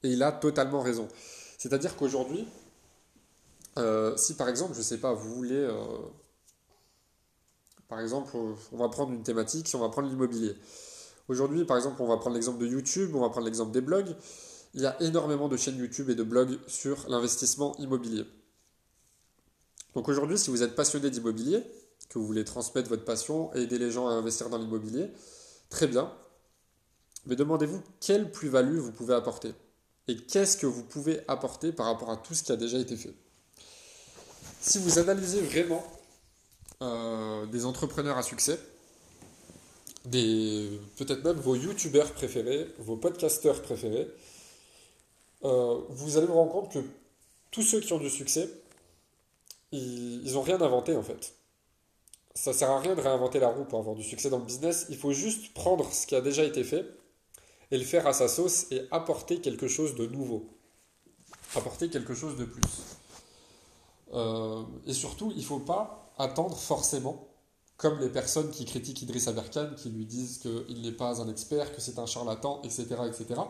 [0.03, 1.07] Et il a totalement raison.
[1.65, 2.47] C'est-à-dire qu'aujourd'hui,
[4.17, 5.67] si par exemple, je ne sais pas, vous voulez
[7.87, 8.37] par exemple,
[8.71, 10.55] on va prendre une thématique, si on va prendre l'immobilier.
[11.27, 14.15] Aujourd'hui, par exemple, on va prendre l'exemple de YouTube, on va prendre l'exemple des blogs.
[14.75, 18.25] Il y a énormément de chaînes YouTube et de blogs sur l'investissement immobilier.
[19.95, 21.63] Donc aujourd'hui, si vous êtes passionné d'immobilier,
[22.09, 25.09] que vous voulez transmettre votre passion et aider les gens à investir dans l'immobilier,
[25.71, 26.13] très bien.
[27.25, 29.55] Mais demandez-vous quelle plus-value vous pouvez apporter.
[30.07, 32.95] Et qu'est-ce que vous pouvez apporter par rapport à tout ce qui a déjà été
[32.95, 33.13] fait?
[34.61, 35.83] Si vous analysez vraiment
[36.81, 38.59] euh, des entrepreneurs à succès,
[40.03, 44.07] peut-être même vos youtubeurs préférés, vos podcasteurs préférés,
[45.43, 46.79] euh, vous allez vous rendre compte que
[47.51, 48.49] tous ceux qui ont du succès,
[49.71, 51.33] ils n'ont rien inventé en fait.
[52.35, 54.85] Ça sert à rien de réinventer la roue pour avoir du succès dans le business.
[54.89, 56.85] Il faut juste prendre ce qui a déjà été fait
[57.71, 60.49] et le faire à sa sauce et apporter quelque chose de nouveau.
[61.55, 62.61] Apporter quelque chose de plus.
[64.13, 67.27] Euh, et surtout, il ne faut pas attendre forcément,
[67.77, 71.73] comme les personnes qui critiquent Idriss Aberkan, qui lui disent qu'il n'est pas un expert,
[71.73, 72.85] que c'est un charlatan, etc.
[73.07, 73.41] etc.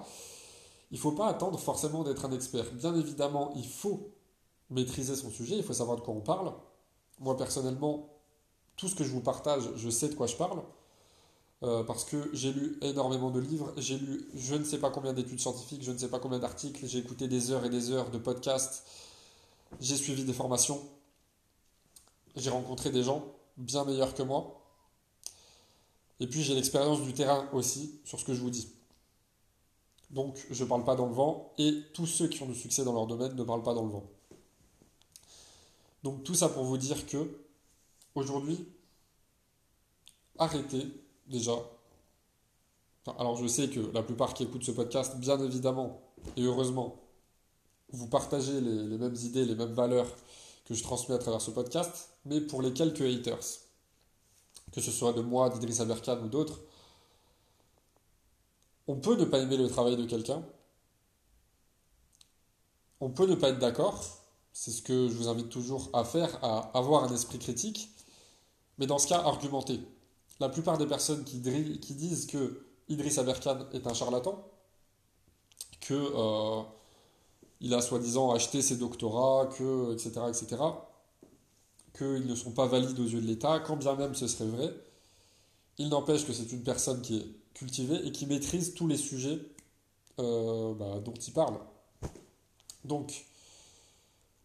[0.91, 2.71] Il ne faut pas attendre forcément d'être un expert.
[2.73, 4.12] Bien évidemment, il faut
[4.69, 6.54] maîtriser son sujet, il faut savoir de quoi on parle.
[7.19, 8.10] Moi, personnellement,
[8.75, 10.62] tout ce que je vous partage, je sais de quoi je parle.
[11.63, 15.13] Euh, parce que j'ai lu énormément de livres, j'ai lu je ne sais pas combien
[15.13, 18.11] d'études scientifiques, je ne sais pas combien d'articles, j'ai écouté des heures et des heures
[18.11, 18.85] de podcasts,
[19.79, 20.81] j'ai suivi des formations,
[22.35, 24.61] j'ai rencontré des gens bien meilleurs que moi.
[26.19, 28.69] Et puis j'ai l'expérience du terrain aussi sur ce que je vous dis.
[30.09, 32.83] Donc je ne parle pas dans le vent et tous ceux qui ont du succès
[32.83, 34.09] dans leur domaine ne parlent pas dans le vent.
[36.03, 37.39] Donc tout ça pour vous dire que
[38.13, 38.67] aujourd'hui,
[40.37, 41.53] arrêtez déjà.
[43.19, 46.01] alors je sais que la plupart qui écoutent ce podcast, bien évidemment
[46.38, 47.01] et heureusement,
[47.91, 50.07] vous partagez les mêmes idées, les mêmes valeurs
[50.65, 53.45] que je transmets à travers ce podcast, mais pour les quelques haters,
[54.71, 56.59] que ce soit de moi, d'Idriss Aberkan ou d'autres,
[58.88, 60.43] on peut ne pas aimer le travail de quelqu'un,
[62.99, 64.03] on peut ne pas être d'accord,
[64.53, 67.89] c'est ce que je vous invite toujours à faire, à avoir un esprit critique,
[68.77, 69.79] mais dans ce cas, argumenter.
[70.39, 74.45] La plupart des personnes qui, disent que Idriss Aberkan est un charlatan,
[75.80, 76.62] que euh,
[77.62, 80.62] il a soi-disant acheté ses doctorats, que, etc., etc.,
[81.98, 84.74] qu'ils ne sont pas valides aux yeux de l'État, quand bien même ce serait vrai.
[85.78, 89.39] Il n'empêche que c'est une personne qui est cultivée et qui maîtrise tous les sujets
[90.19, 91.58] euh, bah, dont il parle.
[92.84, 93.26] Donc,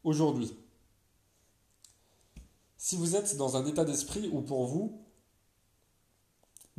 [0.04, 0.52] aujourd'hui,
[2.78, 5.04] si vous êtes dans un état d'esprit où pour vous,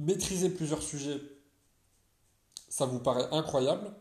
[0.01, 1.21] maîtriser plusieurs sujets,
[2.69, 3.93] ça vous paraît incroyable,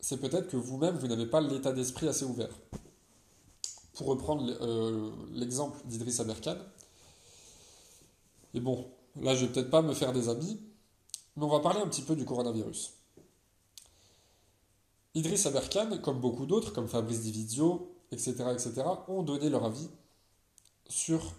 [0.00, 2.50] c'est peut-être que vous-même, vous, n'avez pas l'état d'esprit assez ouvert.
[3.94, 6.56] Pour reprendre euh, l'exemple d'Idriss Aberkan,
[8.54, 10.60] et bon, là je vais peut-être pas me faire des amis,
[11.36, 12.92] mais on va parler un petit peu du coronavirus.
[15.14, 19.88] Idriss Aberkan, comme beaucoup d'autres, comme Fabrice Divizio, etc., etc., ont donné leur avis
[20.88, 21.34] sur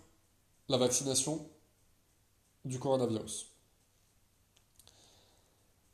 [0.69, 1.45] la vaccination
[2.65, 3.47] du coronavirus.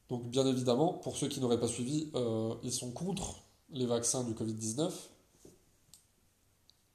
[0.09, 4.23] Donc bien évidemment, pour ceux qui n'auraient pas suivi, euh, ils sont contre les vaccins
[4.23, 4.91] du Covid-19.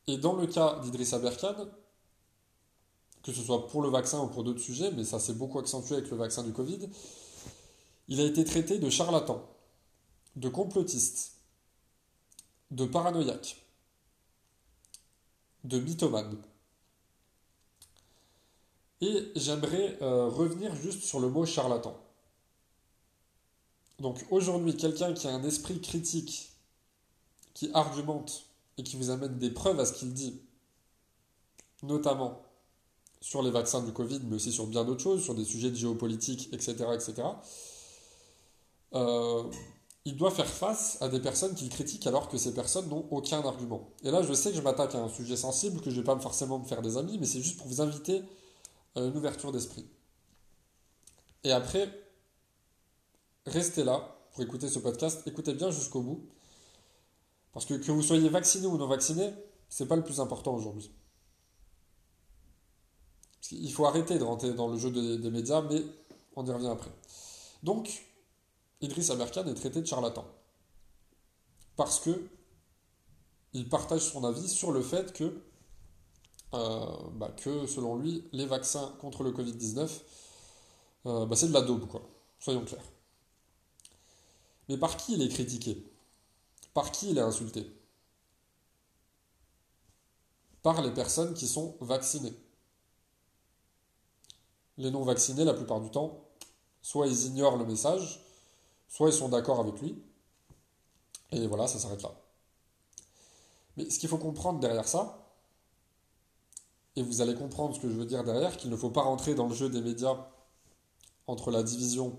[0.08, 1.68] Et dans le cas d'Idriss Aberkan,
[3.22, 5.96] que ce soit pour le vaccin ou pour d'autres sujets, mais ça s'est beaucoup accentué
[5.96, 6.88] avec le vaccin du Covid,
[8.08, 9.46] il a été traité de charlatan,
[10.36, 11.36] de complotiste,
[12.70, 13.64] de paranoïaque,
[15.64, 16.36] de mythomane.
[19.02, 21.98] Et j'aimerais euh, revenir juste sur le mot charlatan.
[23.98, 26.52] Donc aujourd'hui, quelqu'un qui a un esprit critique,
[27.52, 28.44] qui argumente
[28.78, 30.40] et qui vous amène des preuves à ce qu'il dit,
[31.82, 32.42] notamment
[33.20, 35.76] sur les vaccins du Covid, mais aussi sur bien d'autres choses, sur des sujets de
[35.76, 37.22] géopolitique, etc., etc.,
[38.94, 39.42] euh,
[40.04, 43.40] il doit faire face à des personnes qu'il critique alors que ces personnes n'ont aucun
[43.40, 43.88] argument.
[44.04, 46.06] Et là, je sais que je m'attaque à un sujet sensible, que je ne vais
[46.06, 48.22] pas forcément me faire des amis, mais c'est juste pour vous inviter
[48.96, 49.86] une ouverture d'esprit.
[51.44, 51.88] Et après,
[53.46, 56.26] restez là pour écouter ce podcast, écoutez bien jusqu'au bout.
[57.52, 59.32] Parce que que vous soyez vacciné ou non vacciné,
[59.68, 60.90] c'est pas le plus important aujourd'hui.
[63.50, 65.82] Il faut arrêter de rentrer dans le jeu des, médias, mais
[66.36, 66.90] on y revient après.
[67.62, 68.06] Donc,
[68.80, 70.24] Idriss Aberkan est traité de charlatan.
[71.76, 72.28] Parce que
[73.52, 75.42] il partage son avis sur le fait que, euh,
[76.52, 79.88] bah, que selon lui, les vaccins contre le Covid-19,
[81.06, 82.02] euh, bah, c'est de la daube, quoi.
[82.40, 82.84] Soyons clairs.
[84.68, 85.84] Mais par qui il est critiqué?
[86.74, 87.66] Par qui il est insulté?
[90.62, 92.34] Par les personnes qui sont vaccinées.
[94.78, 96.24] Les non vaccinés, la plupart du temps,
[96.80, 98.24] soit ils ignorent le message,
[98.88, 100.00] soit ils sont d'accord avec lui.
[101.32, 102.14] Et voilà, ça s'arrête là.
[103.76, 105.21] Mais ce qu'il faut comprendre derrière ça,
[106.96, 109.34] et vous allez comprendre ce que je veux dire derrière, qu'il ne faut pas rentrer
[109.34, 110.26] dans le jeu des médias
[111.26, 112.18] entre la division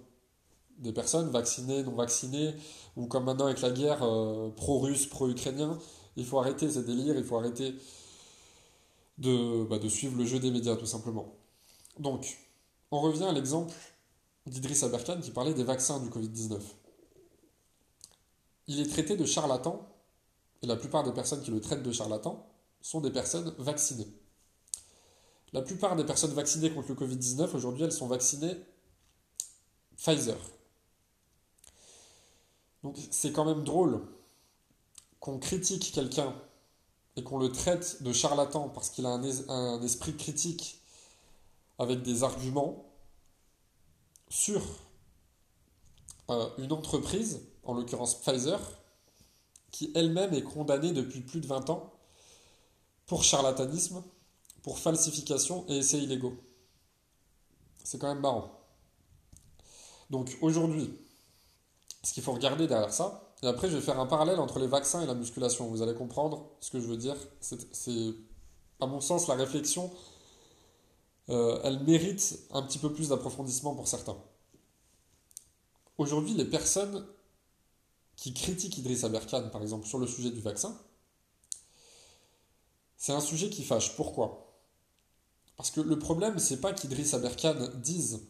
[0.79, 2.55] des personnes vaccinées, non vaccinées,
[2.95, 5.77] ou comme maintenant avec la guerre euh, pro-russe, pro-ukrainien,
[6.15, 7.75] il faut arrêter ces délires, il faut arrêter
[9.19, 11.35] de, bah, de suivre le jeu des médias tout simplement.
[11.99, 12.37] Donc,
[12.91, 13.73] on revient à l'exemple
[14.47, 16.59] d'Idriss Aberkan qui parlait des vaccins du Covid-19.
[18.67, 19.87] Il est traité de charlatan,
[20.61, 22.47] et la plupart des personnes qui le traitent de charlatan
[22.81, 24.07] sont des personnes vaccinées.
[25.53, 28.57] La plupart des personnes vaccinées contre le Covid-19, aujourd'hui, elles sont vaccinées
[29.97, 30.37] Pfizer.
[32.81, 34.01] Donc c'est quand même drôle
[35.19, 36.35] qu'on critique quelqu'un
[37.15, 40.81] et qu'on le traite de charlatan parce qu'il a un, esprit critique
[41.77, 42.85] avec des arguments
[44.29, 44.61] sur
[46.29, 48.59] euh, une entreprise, en l'occurrence Pfizer,
[49.71, 51.93] qui elle-même est condamnée depuis plus de 20 ans
[53.05, 54.03] pour charlatanisme,
[54.63, 56.35] pour falsification et essais illégaux.
[57.83, 58.59] C'est quand même marrant.
[60.09, 60.89] Donc aujourd'hui,
[62.01, 64.67] ce qu'il faut regarder derrière ça, et après je vais faire un parallèle entre les
[64.67, 65.67] vaccins et la musculation.
[65.67, 67.17] Vous allez comprendre ce que je veux dire.
[67.41, 68.15] C'est,
[68.79, 69.91] à mon sens, la réflexion,
[71.29, 74.17] euh, elle mérite un petit peu plus d'approfondissement pour certains.
[75.97, 77.05] Aujourd'hui, les personnes
[78.15, 80.77] qui critiquent Idriss Aberkan, par exemple, sur le sujet du vaccin,
[82.97, 83.95] c'est un sujet qui fâche.
[83.97, 84.52] Pourquoi?
[85.57, 88.21] Parce que le problème, c'est pas qu'Idriss Aberkan dise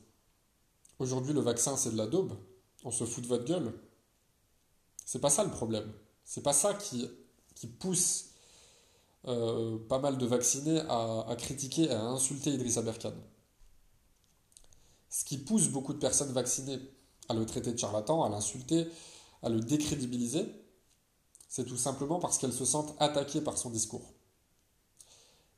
[0.99, 2.33] Aujourd'hui, le vaccin, c'est de la daube.
[2.83, 3.73] On se fout de votre gueule.
[5.05, 5.91] C'est pas ça le problème.
[6.23, 7.09] C'est pas ça qui,
[7.55, 8.29] qui pousse
[9.27, 13.13] euh, pas mal de vaccinés à, à, critiquer, à insulter Idriss Aberkan.
[15.09, 16.79] Ce qui pousse beaucoup de personnes vaccinées
[17.29, 18.87] à le traiter de charlatan, à l'insulter,
[19.41, 20.45] à le décrédibiliser,
[21.47, 24.13] c'est tout simplement parce qu'elles se sentent attaquées par son discours.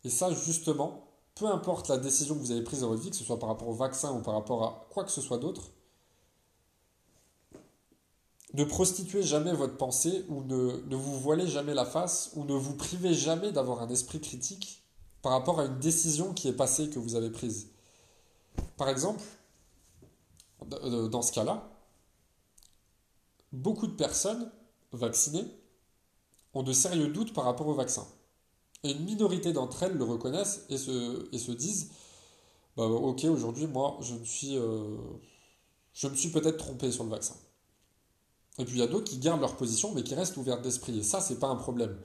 [0.03, 1.04] Et ça, justement,
[1.35, 3.49] peu importe la décision que vous avez prise dans votre vie, que ce soit par
[3.49, 5.71] rapport au vaccin ou par rapport à quoi que ce soit d'autre,
[8.53, 12.75] ne prostituez jamais votre pensée ou ne, vous voilez jamais la face ou ne vous
[12.75, 14.81] privez jamais d'avoir un esprit critique
[15.21, 17.67] par rapport à une décision qui est passée que vous avez prise.
[18.77, 19.23] Par exemple,
[20.61, 21.69] dans ce cas-là,
[23.51, 24.49] beaucoup de personnes
[24.93, 25.45] vaccinées
[26.53, 28.07] ont de sérieux doutes par rapport au vaccin.
[28.85, 31.89] Et une minorité d'entre elles le reconnaissent et se, disent
[32.77, 34.97] bah, Ok, aujourd'hui, moi, je me suis, euh,
[35.93, 37.33] je me suis peut-être trompé sur le vaccin.
[38.59, 40.99] Et puis il y a d'autres qui gardent leur position mais qui restent ouvertes d'esprit.
[40.99, 41.97] Et ça, c'est pas un problème.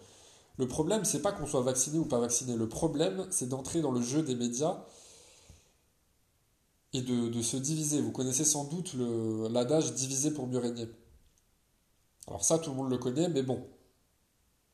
[0.57, 2.57] Le problème, c'est pas qu'on soit vacciné ou pas vacciné.
[2.57, 4.83] Le problème, c'est d'entrer dans le jeu des médias
[6.95, 8.01] et de se diviser.
[8.01, 8.95] Vous connaissez sans doute
[9.51, 10.89] l'adage diviser pour mieux régner.
[12.27, 13.67] Alors ça, tout le monde le connaît, mais bon,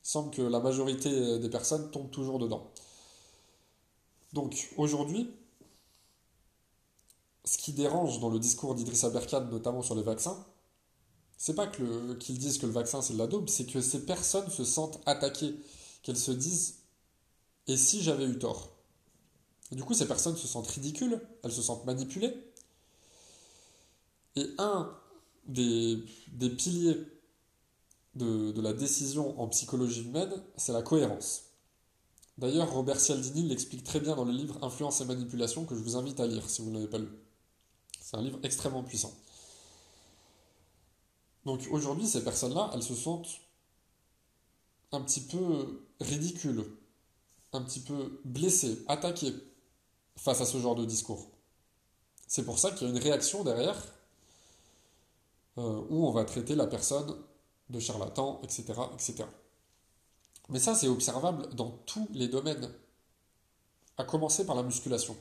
[0.07, 2.71] semble que la majorité des personnes tombent toujours dedans.
[4.31, 5.29] Donc aujourd'hui,
[7.43, 10.45] ce qui dérange dans le discours d'Idriss Aberkan, notamment sur les vaccins,
[11.37, 14.49] c'est pas qu'ils disent que le vaccin c'est de la daube, c'est que ces personnes
[14.49, 15.59] se sentent attaquées,
[16.03, 16.75] qu'elles se disent
[17.67, 18.69] et si j'avais eu tort?
[19.73, 22.33] Du coup, ces personnes se sentent ridicules, elles se sentent manipulées.
[24.37, 24.89] Et un
[25.47, 27.05] des, des piliers
[28.17, 31.43] de, la décision en psychologie humaine, c'est la cohérence.
[32.37, 35.95] D'ailleurs, Robert Cialdini l'explique très bien dans le livre Influence et manipulation que je vous
[35.95, 37.09] invite à lire si vous ne l'avez pas lu.
[37.99, 39.13] C'est un livre extrêmement puissant.
[41.45, 43.39] Donc aujourd'hui, ces personnes-là, elles se sentent
[44.91, 46.63] un petit peu ridicules,
[47.53, 49.33] un petit peu blessées, attaquées.
[50.15, 51.29] face à ce genre de discours.
[52.27, 53.77] C'est pour ça qu'il y a une réaction derrière
[55.57, 57.15] euh, où on va traiter la personne
[57.69, 58.73] de charlatan, etc.
[58.93, 59.25] etc.
[60.49, 62.71] Mais ça, c'est observable dans tous les domaines,
[63.97, 65.17] à commencer par la musculation.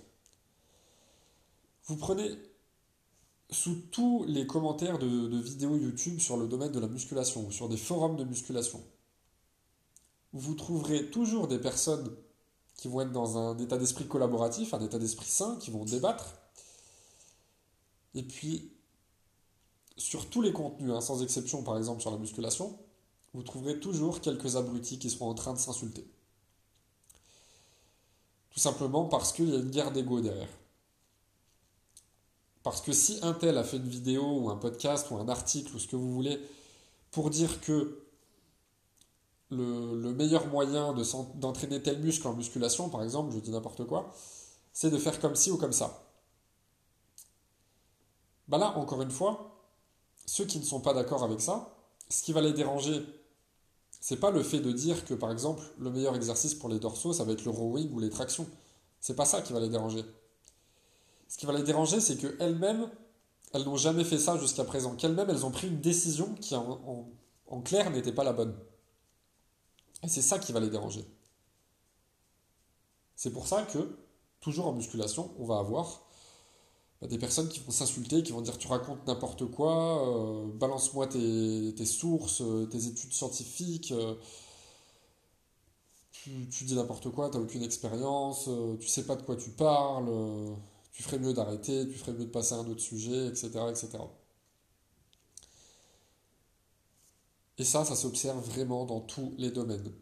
[1.87, 2.31] Vous prenez
[3.51, 7.69] sous tous les commentaires de, vidéos YouTube sur le domaine de la musculation ou sur
[7.69, 8.83] des forums de musculation,
[10.33, 12.15] vous trouverez toujours des personnes
[12.77, 16.35] qui vont être dans un état d'esprit collaboratif, un état d'esprit sain, qui vont débattre.
[18.15, 18.71] Et puis,
[19.97, 22.79] sur tous les contenus, hein, sans exception par exemple sur la musculation,
[23.35, 26.07] vous trouverez toujours quelques abrutis qui seront en train de s'insulter.
[28.51, 30.49] Tout simplement parce qu'il y a une guerre d'ego derrière.
[32.63, 35.77] Parce que si un tel a fait une vidéo ou un podcast ou un article
[35.77, 36.41] ou ce que vous voulez
[37.11, 38.03] pour dire que
[39.51, 40.95] le, meilleur moyen
[41.35, 44.13] d'entraîner tel muscle en musculation, par exemple, je dis n'importe quoi,
[44.73, 46.11] c'est de faire comme ci ou comme ça.
[48.49, 49.56] Bah là, encore une fois,
[50.27, 51.75] ceux qui ne sont pas d'accord avec ça,
[52.09, 53.03] ce qui va les déranger,
[54.01, 57.13] c'est pas le fait de dire que par exemple le meilleur exercice pour les dorsaux
[57.13, 58.47] ça va être le rowing ou les tractions.
[59.01, 60.05] C'est pas ça qui va les déranger.
[61.29, 62.89] Ce qui va les déranger, c'est qu'elles-mêmes,
[63.53, 64.95] elles n'ont jamais fait ça jusqu'à présent.
[64.95, 68.57] Qu'elles-mêmes, elles ont pris une décision qui en clair n'était pas la bonne.
[70.03, 71.05] Et c'est ça qui va les déranger.
[73.17, 73.99] C'est pour ça que,
[74.41, 76.06] toujours en musculation, on va avoir
[77.03, 81.85] des personnes qui vont s'insulter, qui vont dire tu racontes n'importe quoi, euh, balance-moi tes,
[81.85, 84.15] sources, euh, tes études scientifiques, euh,
[86.13, 88.49] tu, dis n'importe quoi, tu n'as aucune expérience,
[88.81, 90.11] tu sais pas de quoi tu parles,
[90.93, 93.51] tu ferais mieux d'arrêter, tu ferais mieux de passer à un autre sujet, etc.
[93.71, 93.99] etc.
[97.59, 99.93] Et ça, ça s'observe vraiment dans tous les domaines.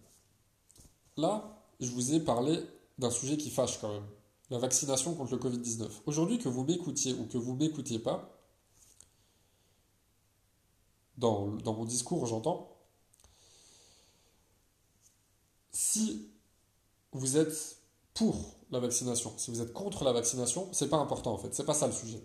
[1.18, 2.58] Là, je vous ai parlé
[2.98, 4.06] d'un sujet qui fâche quand même,
[4.54, 5.88] la vaccination contre le Covid-19.
[6.06, 8.38] Aujourd'hui, que vous m'écoutiez ou que vous m'écoutiez pas,
[11.18, 12.70] dans, mon discours, j'entends,
[15.72, 16.30] si
[17.10, 17.78] vous êtes
[18.14, 21.64] pour la vaccination, si vous êtes contre la vaccination, c'est pas important en fait, c'est
[21.64, 22.22] pas ça le sujet.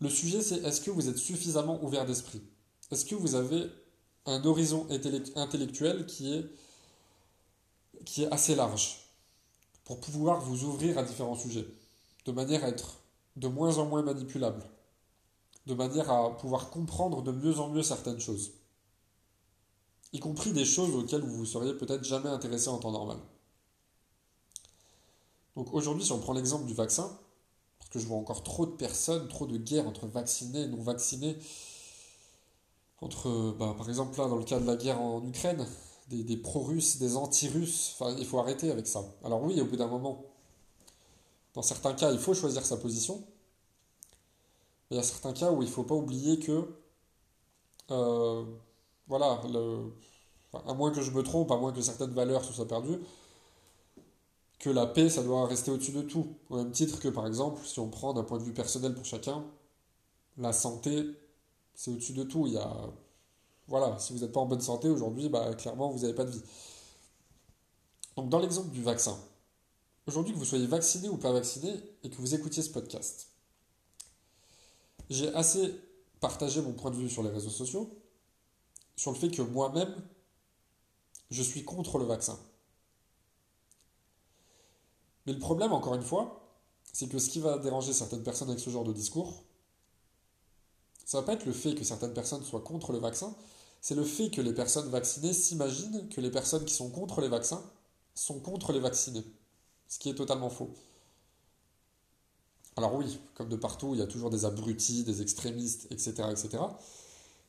[0.00, 2.42] Le sujet c'est est-ce que vous êtes suffisamment ouvert d'esprit?
[2.90, 3.70] Est-ce que vous avez
[4.26, 9.05] un horizon intellectuel qui est assez large?
[9.86, 11.66] Pour pouvoir vous ouvrir à différents sujets,
[12.26, 12.98] de manière à être
[13.36, 14.62] de moins en moins manipulable,
[15.66, 18.50] de manière à pouvoir comprendre de mieux en mieux certaines choses,
[20.12, 23.18] y compris des choses auxquelles vous vous seriez peut-être jamais intéressé en temps normal.
[25.54, 27.16] Donc aujourd'hui, si on prend l'exemple du vaccin,
[27.78, 30.82] parce que je vois encore trop de personnes, trop de guerres entre vaccinés et non
[30.82, 31.38] vaccinés,
[33.00, 35.66] entre, bah, par exemple, là, dans le cas de la guerre en Ukraine,
[36.08, 37.96] des, pro-russes, des anti-russes.
[37.98, 39.04] Enfin, il faut arrêter avec ça.
[39.24, 40.24] Alors oui, au bout d'un moment,
[41.54, 43.24] dans certains cas, il faut choisir sa position.
[44.90, 46.68] Mais il y a certains cas où il ne faut pas oublier que,
[47.90, 48.44] euh,
[49.08, 49.40] voilà,
[50.66, 53.00] à moins que je me trompe, à moins que certaines valeurs soient perdues,
[54.58, 56.26] que la paix, ça doit rester au-dessus de tout.
[56.50, 59.04] Au même titre que, par exemple, si on prend d'un point de vue personnel pour
[59.04, 59.44] chacun,
[60.38, 61.04] la santé,
[61.74, 62.48] c'est au-dessus de tout.
[63.68, 66.30] Voilà, si vous n'êtes pas en bonne santé aujourd'hui, bah, clairement, vous n'avez pas de
[66.30, 66.42] vie.
[68.16, 69.18] Donc, dans l'exemple du vaccin,
[70.06, 73.28] aujourd'hui, que vous soyez vacciné ou pas vacciné et que vous écoutiez ce podcast,
[75.10, 75.74] j'ai assez
[76.20, 77.90] partagé mon point de vue sur les réseaux sociaux
[78.96, 79.94] sur le fait que moi-même,
[81.30, 82.38] je suis contre le vaccin.
[85.26, 86.56] Mais le problème, encore une fois,
[86.92, 89.44] c'est que ce qui va déranger certaines personnes avec ce genre de discours,
[91.04, 93.34] ça va pas être le fait que certaines personnes soient contre le vaccin,
[93.80, 97.28] c'est le fait que les personnes vaccinées s'imaginent que les personnes qui sont contre les
[97.28, 97.62] vaccins
[98.14, 99.24] sont contre les vaccinés.
[99.88, 100.74] Ce qui est totalement faux.
[102.76, 106.28] Alors oui, comme de partout, il y a toujours des abrutis, des extrémistes, etc.
[106.30, 106.62] etc.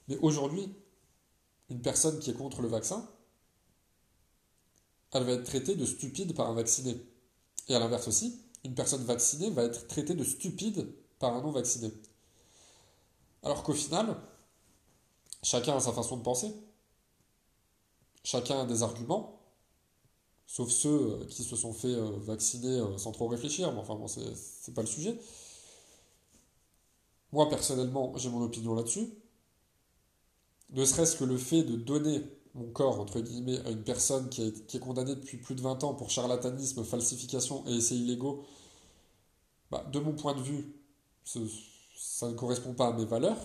[0.08, 0.74] Mais aujourd'hui,
[1.70, 3.08] une personne qui est contre le vaccin,
[5.12, 6.98] elle va être traitée de stupide par un vacciné.
[7.68, 10.88] Et à l'inverse aussi, une personne vaccinée va être traitée de stupide
[11.20, 11.92] par un non vacciné.
[13.44, 14.18] Alors qu'au final,
[15.44, 16.54] chacun a sa façon de penser.
[18.24, 19.40] Chacun a des arguments,
[20.48, 24.08] sauf ceux qui se sont fait euh, vacciner euh, sans trop réfléchir, mais enfin bon,
[24.08, 25.18] c'est pas le sujet.
[27.32, 29.10] Moi, personnellement, j'ai mon opinion là-dessus.
[30.72, 32.24] Ne serait-ce que le fait de donner
[32.54, 35.94] mon corps, entre guillemets, à une personne qui est, condamnée depuis plus de 20 ans
[35.94, 38.44] pour charlatanisme, falsification et essais illégaux,
[39.72, 40.76] bah, de mon point de vue,
[41.24, 43.38] ça ne correspond pas à mes valeurs.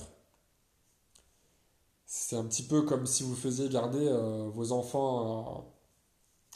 [2.14, 5.66] C'est un petit peu comme si vous faisiez garder euh, vos enfants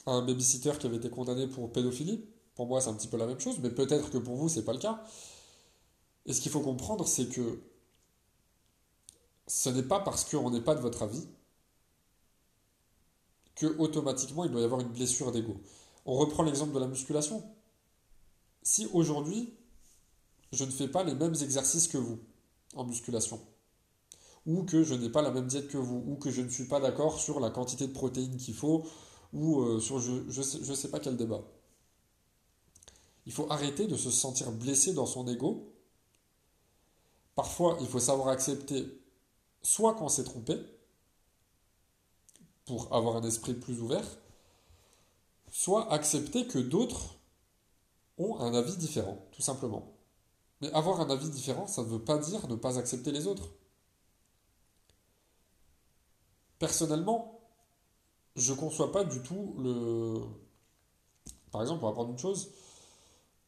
[0.05, 2.29] à, un babysitter qui avait été condamné pour pédophilie.
[2.55, 4.67] Pour moi, c'est un petit peu la même chose, mais peut-être que pour vous, c'est
[4.67, 5.03] pas le cas.
[6.27, 7.63] Et ce qu'il faut comprendre, c'est que
[9.47, 11.27] ce n'est pas parce qu'on n'est pas de votre avis
[13.55, 15.57] que automatiquement il doit y avoir une blessure d'ego.
[16.05, 17.43] On reprend l'exemple de la musculation.
[18.63, 19.55] Si aujourd'hui,
[20.53, 22.19] je ne fais pas les mêmes exercices que vous
[22.75, 23.41] en musculation,
[24.47, 26.67] ou que je n'ai pas la même diète que vous, ou que je ne suis
[26.67, 28.85] pas d'accord sur la quantité de protéines qu'il faut,
[29.33, 31.43] ou euh, sur je ne sais, je sais pas quel débat.
[33.27, 35.73] Il faut arrêter de se sentir blessé dans son ego.
[37.35, 38.87] Parfois, il faut savoir accepter
[39.63, 40.57] soit qu'on s'est trompé,
[42.67, 44.07] pour avoir un esprit plus ouvert,
[45.51, 47.17] soit accepter que d'autres
[48.19, 49.93] ont un avis différent, tout simplement.
[50.61, 53.51] Mais avoir un avis différent, ça ne veut pas dire ne pas accepter les autres.
[56.59, 57.41] Personnellement,
[58.37, 60.21] je ne conçois pas du tout le...
[61.51, 62.51] Par exemple, on va prendre une chose.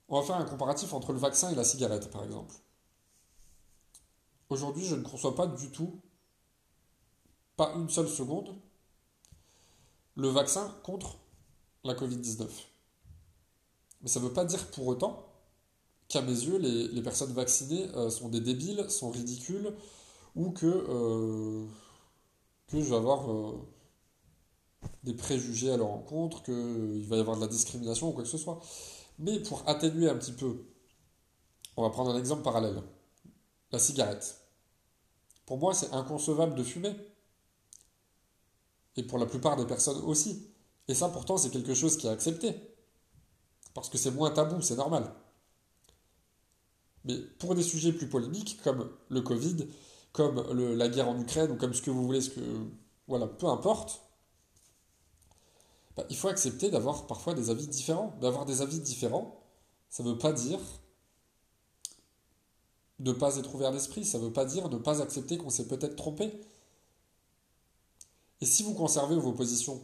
[0.09, 2.55] On va faire un comparatif entre le vaccin et la cigarette, par exemple.
[4.49, 6.01] Aujourd'hui, je ne conçois pas du tout,
[7.57, 8.55] pas une seule seconde,
[10.15, 11.19] le vaccin contre
[11.85, 12.47] la Covid-19.
[14.01, 15.27] Mais ça ne veut pas dire pour autant
[16.09, 19.75] qu'à mes yeux, les, personnes vaccinées euh, sont des débiles, sont ridicules,
[20.35, 21.67] ou que, euh,
[22.69, 23.67] que je vais avoir euh,
[25.03, 28.29] des préjugés à leur encontre, qu'il va y avoir de la discrimination ou quoi que
[28.29, 28.61] ce soit.
[29.19, 30.65] Mais pour atténuer un petit peu,
[31.77, 32.83] on va prendre un exemple parallèle.
[33.73, 34.41] La cigarette.
[35.47, 36.95] Pour moi, c'est inconcevable de fumer.
[38.97, 40.49] Et pour la plupart des personnes aussi.
[40.89, 42.55] Et ça, pourtant, c'est quelque chose qui est accepté.
[43.75, 45.13] Parce que c'est moins tabou, c'est normal.
[47.05, 49.69] Mais pour des sujets plus polémiques, comme le Covid,
[50.19, 52.41] comme la guerre en Ukraine, ou comme ce que vous voulez, ce que.
[53.07, 54.03] Voilà, peu importe,
[55.97, 58.17] bah, il faut accepter d'avoir parfois des avis différents.
[58.21, 59.41] D'avoir des avis différents,
[59.89, 60.59] ça ne veut pas dire
[62.99, 65.69] ne pas être ouvert d'esprit, ça ne veut pas dire ne pas accepter qu'on s'est
[65.69, 66.33] peut-être trompé.
[68.41, 69.81] Et si vous conservez vos positions,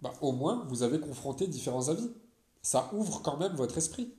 [0.00, 2.08] bah, au moins vous avez confronté différents avis.
[2.62, 4.14] Ça ouvre quand même votre esprit.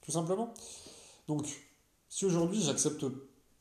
[0.00, 0.54] Tout simplement.
[1.28, 1.46] Donc,
[2.14, 3.04] si aujourd'hui j'accepte,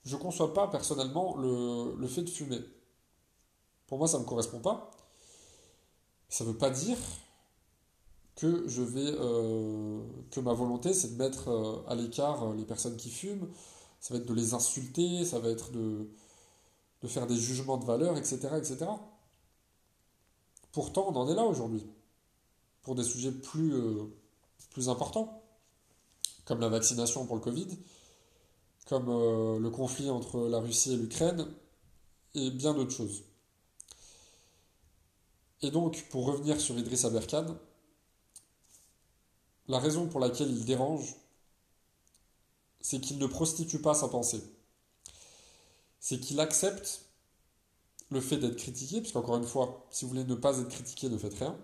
[0.06, 2.60] je ne conçois pas personnellement le, fait de fumer,
[3.88, 4.92] pour moi ça ne me correspond pas,
[6.30, 7.00] ça ne veut pas dire
[8.36, 12.64] que je vais euh, que ma volonté c'est de mettre euh, à l'écart euh, les
[12.64, 13.48] personnes qui fument
[14.00, 16.08] ça va être de les insulter ça va être de
[17.02, 18.86] de faire des jugements de valeur, etc., etc.
[20.72, 21.86] Pourtant, on en est là aujourd'hui,
[22.84, 23.74] pour des sujets plus,
[24.70, 25.44] plus importants,
[26.46, 27.68] comme la vaccination pour le Covid,
[28.88, 31.48] comme euh, le conflit entre la Russie et l'Ukraine,
[32.36, 33.24] et bien d'autres choses.
[35.62, 37.46] Et donc, pour revenir sur Idriss Aberkan,
[39.68, 41.16] la raison pour laquelle il dérange,
[42.82, 44.44] c'est qu'il ne prostitue pas sa pensée
[46.04, 47.06] c'est qu'il accepte
[48.12, 51.08] le fait d'être critiqué, parce qu'encore une fois, si vous voulez ne pas être critiqué,
[51.08, 51.58] ne faites rien.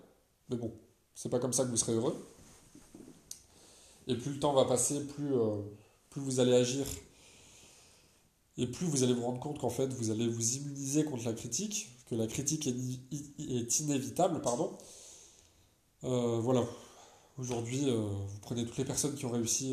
[0.48, 0.72] Mais bon,
[1.14, 2.26] c'est pas comme ça que vous serez heureux.
[4.06, 5.60] Et plus le temps va passer, plus, euh,
[6.08, 6.86] plus vous allez agir,
[8.58, 11.32] et plus vous allez vous rendre compte qu'en fait, vous allez vous immuniser contre la
[11.32, 14.76] critique, que la critique est, inévitable, pardon.
[16.04, 16.64] Euh, voilà.
[17.38, 19.70] Aujourd'hui, euh, vous prenez toutes les personnes qui ont réussi,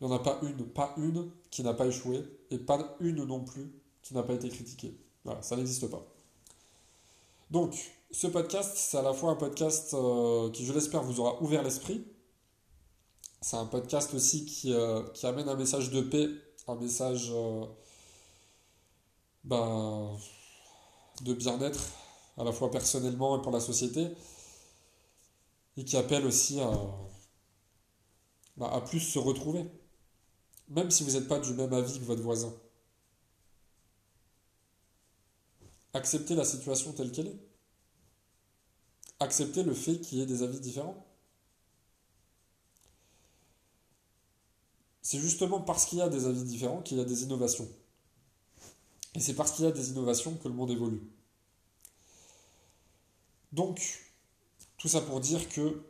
[0.00, 3.24] il n'y en a pas une, pas une qui n'a pas échoué, et pas une
[3.24, 4.98] non plus qui n'a pas été critiqué.
[5.24, 6.06] Voilà, ça n'existe pas.
[7.50, 7.74] Donc,
[8.10, 11.62] ce podcast, c'est à la fois un podcast euh, qui, je l'espère, vous aura ouvert
[11.62, 12.04] l'esprit.
[13.40, 16.28] C'est un podcast aussi qui, euh, qui, amène un message de paix,
[16.66, 17.64] un message euh,
[19.44, 20.16] ben,
[21.22, 21.80] de bien-être,
[22.36, 24.08] à la fois personnellement et pour la société,
[25.76, 26.70] et qui appelle aussi à,
[28.56, 29.64] ben, à plus se retrouver,
[30.68, 32.52] même si vous n'êtes pas du même avis que votre voisin.
[35.98, 37.40] accepter la situation telle qu'elle est.
[39.20, 41.04] Accepter le fait qu'il y ait des avis différents.
[45.02, 47.68] C'est justement parce qu'il y a des avis différents qu'il y a des innovations.
[49.14, 51.02] Et c'est parce qu'il y a des innovations que le monde évolue.
[53.52, 54.04] Donc,
[54.76, 55.82] tout ça pour dire que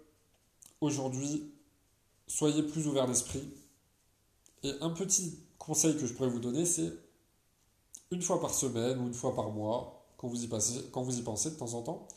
[0.80, 1.52] aujourd'hui,
[2.26, 3.42] soyez plus ouverts d'esprit.
[4.62, 6.92] Et un petit conseil que je pourrais vous donner, c'est
[8.10, 10.48] une fois par semaine ou une fois par mois, quand vous y,
[10.90, 12.08] quand vous y pensez de temps en temps,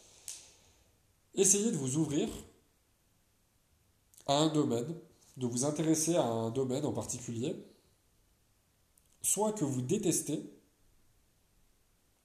[1.36, 2.30] essayez de vous ouvrir
[4.28, 4.96] à un domaine,
[5.38, 7.56] de vous intéresser à un domaine en particulier,
[9.22, 10.42] soit que vous détestez,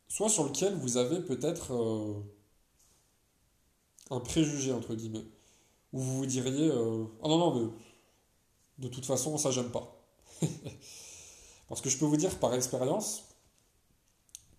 [0.08, 2.14] soit sur lequel vous avez peut-être euh,
[4.10, 5.24] un préjugé, entre guillemets,
[5.92, 7.68] où vous vous diriez euh, Ah non, non, mais
[8.78, 10.02] de toute façon, ça, j'aime pas.
[11.68, 13.24] Parce que je peux vous dire par expérience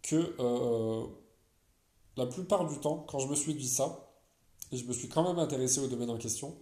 [0.04, 1.06] que euh,
[2.18, 4.12] la plupart du temps, quand je me suis dit ça,
[4.72, 6.58] et je me suis quand même intéressé au domaine en question,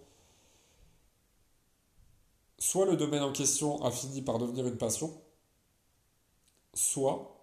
[2.58, 5.20] soit le domaine en question a fini par devenir une passion,
[6.74, 7.35] soit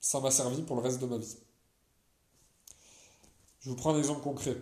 [0.00, 1.36] ça m'a servi pour le reste de ma vie.
[3.60, 4.56] Je vous prends un exemple concret.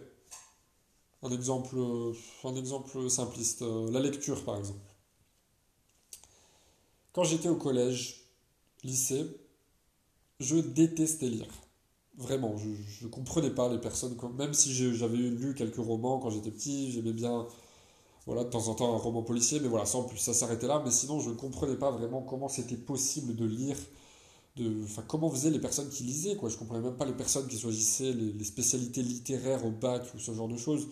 [1.22, 1.76] Un exemple,
[2.44, 3.62] un exemple simpliste.
[3.62, 4.80] Euh, la lecture, par exemple.
[7.12, 8.24] Quand j'étais au collège,
[8.84, 9.26] lycée,
[10.40, 11.48] je détestais lire.
[12.16, 14.16] Vraiment, je ne comprenais pas les personnes.
[14.36, 17.46] Même si j'avais lu quelques romans quand j'étais petit, j'aimais bien,
[18.26, 20.82] voilà, de temps en temps un roman policier, mais voilà, plus, ça s'arrêtait là.
[20.84, 23.76] Mais sinon, je ne comprenais pas vraiment comment c'était possible de lire
[25.06, 26.48] comment faisaient les personnes qui lisaient, quoi.
[26.48, 30.32] Je comprenais même pas les personnes qui choisissaient les, spécialités littéraires au bac ou ce
[30.32, 30.88] genre de choses.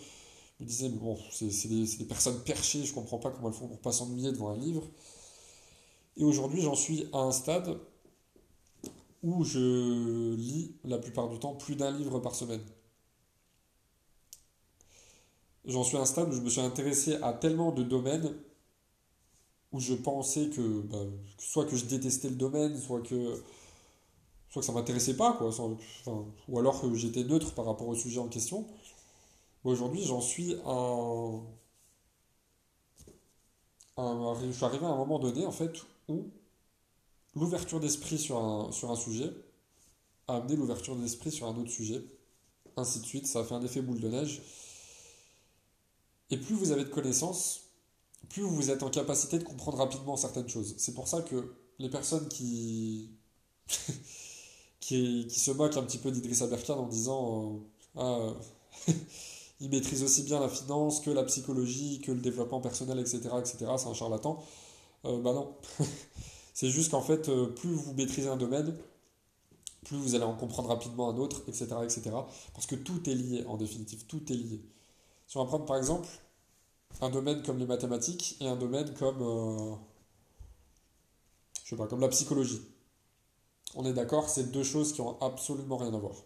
[0.58, 3.80] Je me disais, bon, c'est des, personnes perchées, je comprends pas comment elles font pour
[3.80, 4.82] pas s'ennuyer devant un livre.
[6.16, 7.78] Et aujourd'hui, j'en suis à un stade
[9.22, 12.62] où je lis la plupart du temps plus d'un livre par semaine.
[15.66, 18.32] J'en suis à un stade où je me suis intéressé à tellement de domaines
[19.76, 21.04] où je pensais que bah,
[21.38, 23.42] soit que je détestais le domaine, soit que
[24.48, 25.38] soit que ça m'intéressait pas,
[26.48, 28.66] ou alors que j'étais neutre par rapport au sujet en question.
[29.64, 31.40] Aujourd'hui, j'en suis à,
[33.98, 35.72] Je suis arrivé à un moment donné, en fait,
[36.08, 36.30] où
[37.34, 39.30] l'ouverture d'esprit sur un, sur un sujet
[40.28, 42.02] a amené l'ouverture d'esprit sur un autre sujet,
[42.76, 44.40] ainsi de suite, ça a fait un effet boule de neige.
[46.30, 47.65] Et plus vous avez de connaissances,
[48.28, 50.74] plus vous êtes en capacité de comprendre rapidement certaines choses.
[50.78, 53.10] C'est pour ça que les personnes qui,
[54.80, 57.62] qui, se moquent un petit peu d'Idriss Aberkan en disant
[57.96, 58.32] euh,
[58.88, 58.92] ah,
[59.60, 63.72] il maîtrise aussi bien la finance que la psychologie, que le développement personnel, etc., etc.,
[63.78, 64.42] c'est un charlatan.
[65.04, 65.56] Euh, bah non.
[66.54, 68.76] c'est juste qu'en fait, euh, plus vous maîtrisez un domaine,
[69.84, 72.10] plus vous allez en comprendre rapidement un autre, etc., etc.
[72.54, 74.62] Parce que tout est lié, en définitive, tout est lié.
[75.26, 76.08] Si on va prendre par exemple
[77.00, 79.74] un domaine comme les mathématiques et un domaine comme, euh,
[81.64, 82.62] je sais pas, comme la psychologie.
[83.74, 86.16] On est d'accord, c'est deux choses qui ont absolument rien à voir.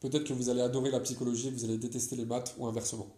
[0.00, 3.08] Peut-être que vous allez adorer la psychologie vous allez détester les maths ou inversement.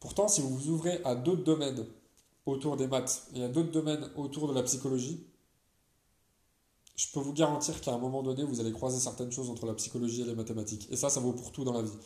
[0.00, 1.86] Pourtant, si vous vous ouvrez à d'autres domaines
[2.44, 5.26] autour des maths et à d'autres domaines autour de la psychologie,
[6.94, 9.74] je peux vous garantir qu'à un moment donné, vous allez croiser certaines choses entre la
[9.74, 10.88] psychologie et les mathématiques.
[10.90, 11.98] Et ça, ça vaut pour tout dans la vie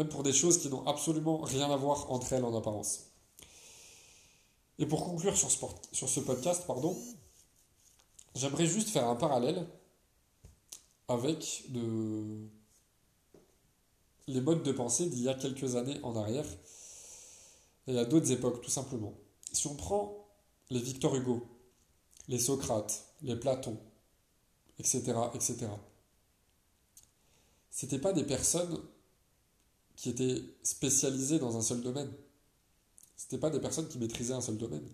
[0.00, 3.10] même pour des choses qui n'ont absolument rien à voir entre elles en apparence.
[4.78, 6.96] Et pour conclure sur ce, podcast, pardon,
[8.34, 9.68] j'aimerais juste faire un parallèle
[11.06, 11.64] avec
[14.26, 16.46] les modes de pensée d'il y a quelques années en arrière
[17.86, 19.12] et à d'autres époques, tout simplement.
[19.52, 20.26] Si on prend
[20.70, 21.46] les Victor Hugo,
[22.28, 23.76] les Socrates, les Platon,
[24.78, 25.66] etc., etc.,
[27.70, 28.80] c'était pas des personnes
[30.00, 32.10] qui étaient spécialisés dans un seul domaine.
[33.18, 34.88] Ce n'étaient pas des personnes qui maîtrisaient un seul domaine.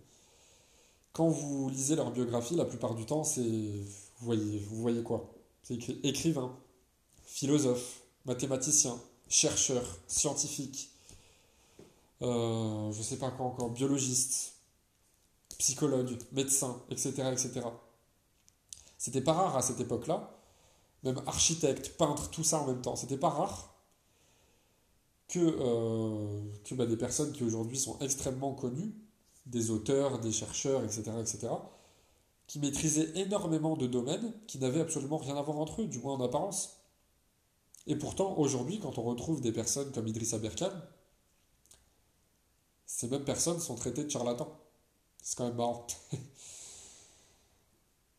[1.12, 3.40] Quand vous lisez leur biographie, la plupart du temps, c'est.
[3.40, 5.32] Vous voyez, vous voyez quoi?
[5.62, 6.58] C'est écrivain,
[7.24, 8.98] philosophe, mathématicien,
[9.28, 10.90] chercheur, scientifique,
[12.22, 14.54] euh, je sais pas quoi encore, biologiste,
[15.58, 17.12] psychologue, médecin, etc.
[17.30, 17.60] etc.
[18.98, 20.36] C'était pas rare à cette époque-là,
[21.04, 22.96] même architecte, peintre, tout ça en même temps.
[22.96, 23.75] C'était pas rare
[25.28, 28.94] que, euh, que bah, des personnes qui aujourd'hui sont extrêmement connues,
[29.46, 31.48] des auteurs, des chercheurs, etc., etc.,
[32.46, 36.14] qui maîtrisaient énormément de domaines qui n'avaient absolument rien à voir entre eux, du moins
[36.14, 36.76] en apparence.
[37.88, 40.70] Et pourtant, aujourd'hui, quand on retrouve des personnes comme Idriss Aberkan,
[42.86, 44.56] ces mêmes personnes sont traitées de charlatans.
[45.22, 45.86] C'est quand même marrant.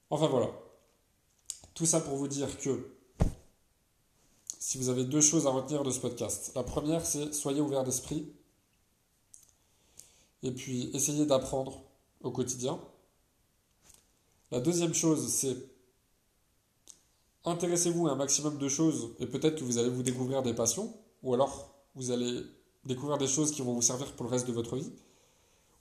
[0.10, 0.52] enfin voilà.
[1.74, 2.97] Tout ça pour vous dire que
[4.68, 6.52] si vous avez deux choses à retenir de ce podcast.
[6.54, 8.28] La première, c'est soyez ouvert d'esprit.
[10.44, 11.84] Et puis, essayez d'apprendre
[12.22, 12.78] au quotidien.
[14.52, 15.56] La deuxième chose, c'est
[17.46, 20.94] intéressez-vous à un maximum de choses et peut-être que vous allez vous découvrir des passions,
[21.24, 22.42] ou alors vous allez
[22.84, 24.92] découvrir des choses qui vont vous servir pour le reste de votre vie,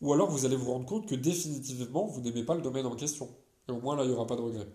[0.00, 2.94] ou alors vous allez vous rendre compte que définitivement vous n'aimez pas le domaine en
[2.94, 3.28] question.
[3.68, 4.68] Et au moins là, il n'y aura pas de regret.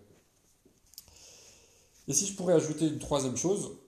[2.08, 3.78] Et si je pourrais ajouter une troisième chose,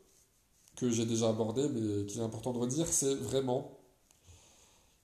[0.76, 3.78] que j'ai déjà abordé, mais qu'il est important de redire, c'est vraiment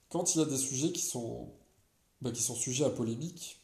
[0.08, 1.48] quand il y a des sujets qui sont,
[2.20, 3.60] bah, qui sont sujets à polémique,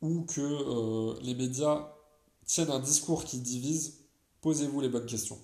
[0.00, 1.92] ou que euh, les médias
[2.46, 3.98] tiennent un discours qui divise,
[4.40, 5.38] posez-vous les bonnes questions.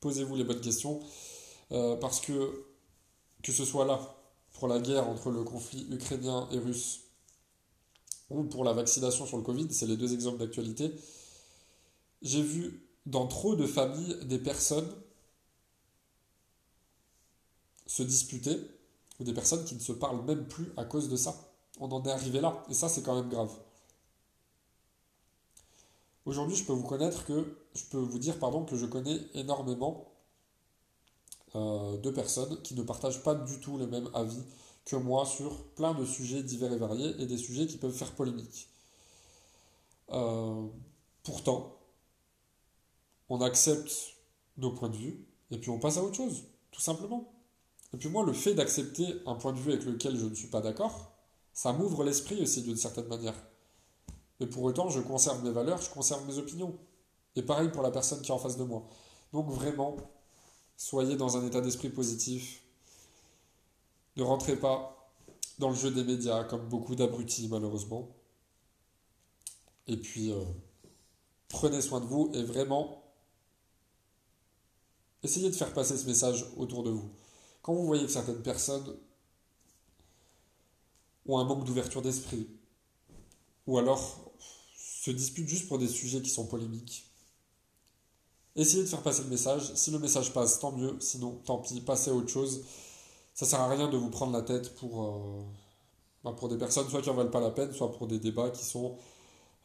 [0.00, 1.00] Posez-vous les bonnes questions,
[1.72, 2.64] euh, parce que
[3.42, 4.16] que ce soit là,
[4.54, 7.02] pour la guerre entre le conflit ukrainien et russe,
[8.30, 10.92] ou pour la vaccination sur le Covid, c'est les deux exemples d'actualité,
[12.20, 14.88] j'ai vu dans trop de familles des personnes
[17.86, 18.60] se disputer,
[19.18, 21.34] ou des personnes qui ne se parlent même plus à cause de ça.
[21.80, 23.50] On en est arrivé là, et ça c'est quand même grave.
[26.26, 30.12] Aujourd'hui, je peux vous connaître que je peux vous dire pardon que je connais énormément
[31.54, 34.42] euh, de personnes qui ne partagent pas du tout le même avis
[34.84, 38.12] que moi sur plein de sujets divers et variés et des sujets qui peuvent faire
[38.12, 38.68] polémique.
[40.10, 40.66] Euh,
[41.22, 41.77] pourtant,
[43.28, 43.92] on accepte
[44.56, 47.32] nos points de vue et puis on passe à autre chose, tout simplement.
[47.94, 50.48] Et puis moi, le fait d'accepter un point de vue avec lequel je ne suis
[50.48, 51.12] pas d'accord,
[51.52, 53.34] ça m'ouvre l'esprit aussi d'une certaine manière.
[54.40, 56.78] Et pour autant, je conserve mes valeurs, je conserve mes opinions.
[57.34, 58.86] Et pareil pour la personne qui est en face de moi.
[59.32, 59.96] Donc vraiment,
[60.76, 62.62] soyez dans un état d'esprit positif.
[64.16, 65.10] Ne rentrez pas
[65.58, 68.08] dans le jeu des médias comme beaucoup d'abrutis malheureusement.
[69.86, 70.44] Et puis, euh,
[71.48, 72.97] prenez soin de vous et vraiment,
[75.22, 77.10] essayez de faire passer ce message autour de vous.
[77.62, 78.96] Quand vous voyez que certaines personnes
[81.26, 82.48] ont un manque d'ouverture d'esprit,
[83.66, 84.32] ou alors
[84.76, 87.04] se disputent juste pour des sujets qui sont polémiques.
[88.56, 89.72] Essayez de faire passer le message.
[89.74, 90.96] Si le message passe, tant mieux.
[91.00, 92.64] Sinon, tant pis, passez à autre chose.
[93.34, 95.44] Ça sert à rien de vous prendre la tête pour, euh,
[96.24, 98.64] bah, des personnes soit qui en valent pas la peine, soit pour des débats qui
[98.64, 98.96] sont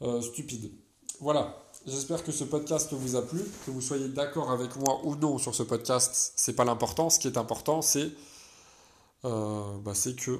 [0.04, 0.72] euh, stupides.
[1.20, 1.63] Voilà.
[1.86, 5.38] J'espère que ce podcast vous a plu, que vous soyez d'accord avec moi ou non
[5.38, 6.34] sur ce podcast.
[6.36, 7.10] C'est pas l'important.
[7.10, 8.10] Ce qui est important, c'est
[9.26, 10.40] euh, bah, que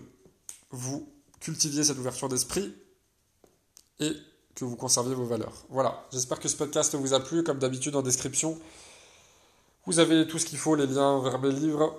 [0.72, 1.10] vous
[1.42, 2.74] cultiviez cette ouverture d'esprit
[4.00, 4.14] et
[4.56, 5.66] que vous conserviez vos valeurs.
[5.70, 7.44] Voilà, j'espère que ce podcast vous a plu.
[7.44, 8.58] Comme d'habitude en description,
[9.86, 11.94] vous avez tout ce qu'il faut, les liens vers mes livres,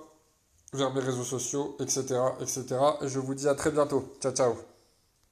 [0.73, 2.19] vers mes réseaux sociaux, etc.
[2.41, 2.65] etc.
[3.03, 4.15] Et je vous dis à très bientôt.
[4.23, 4.74] Ciao ciao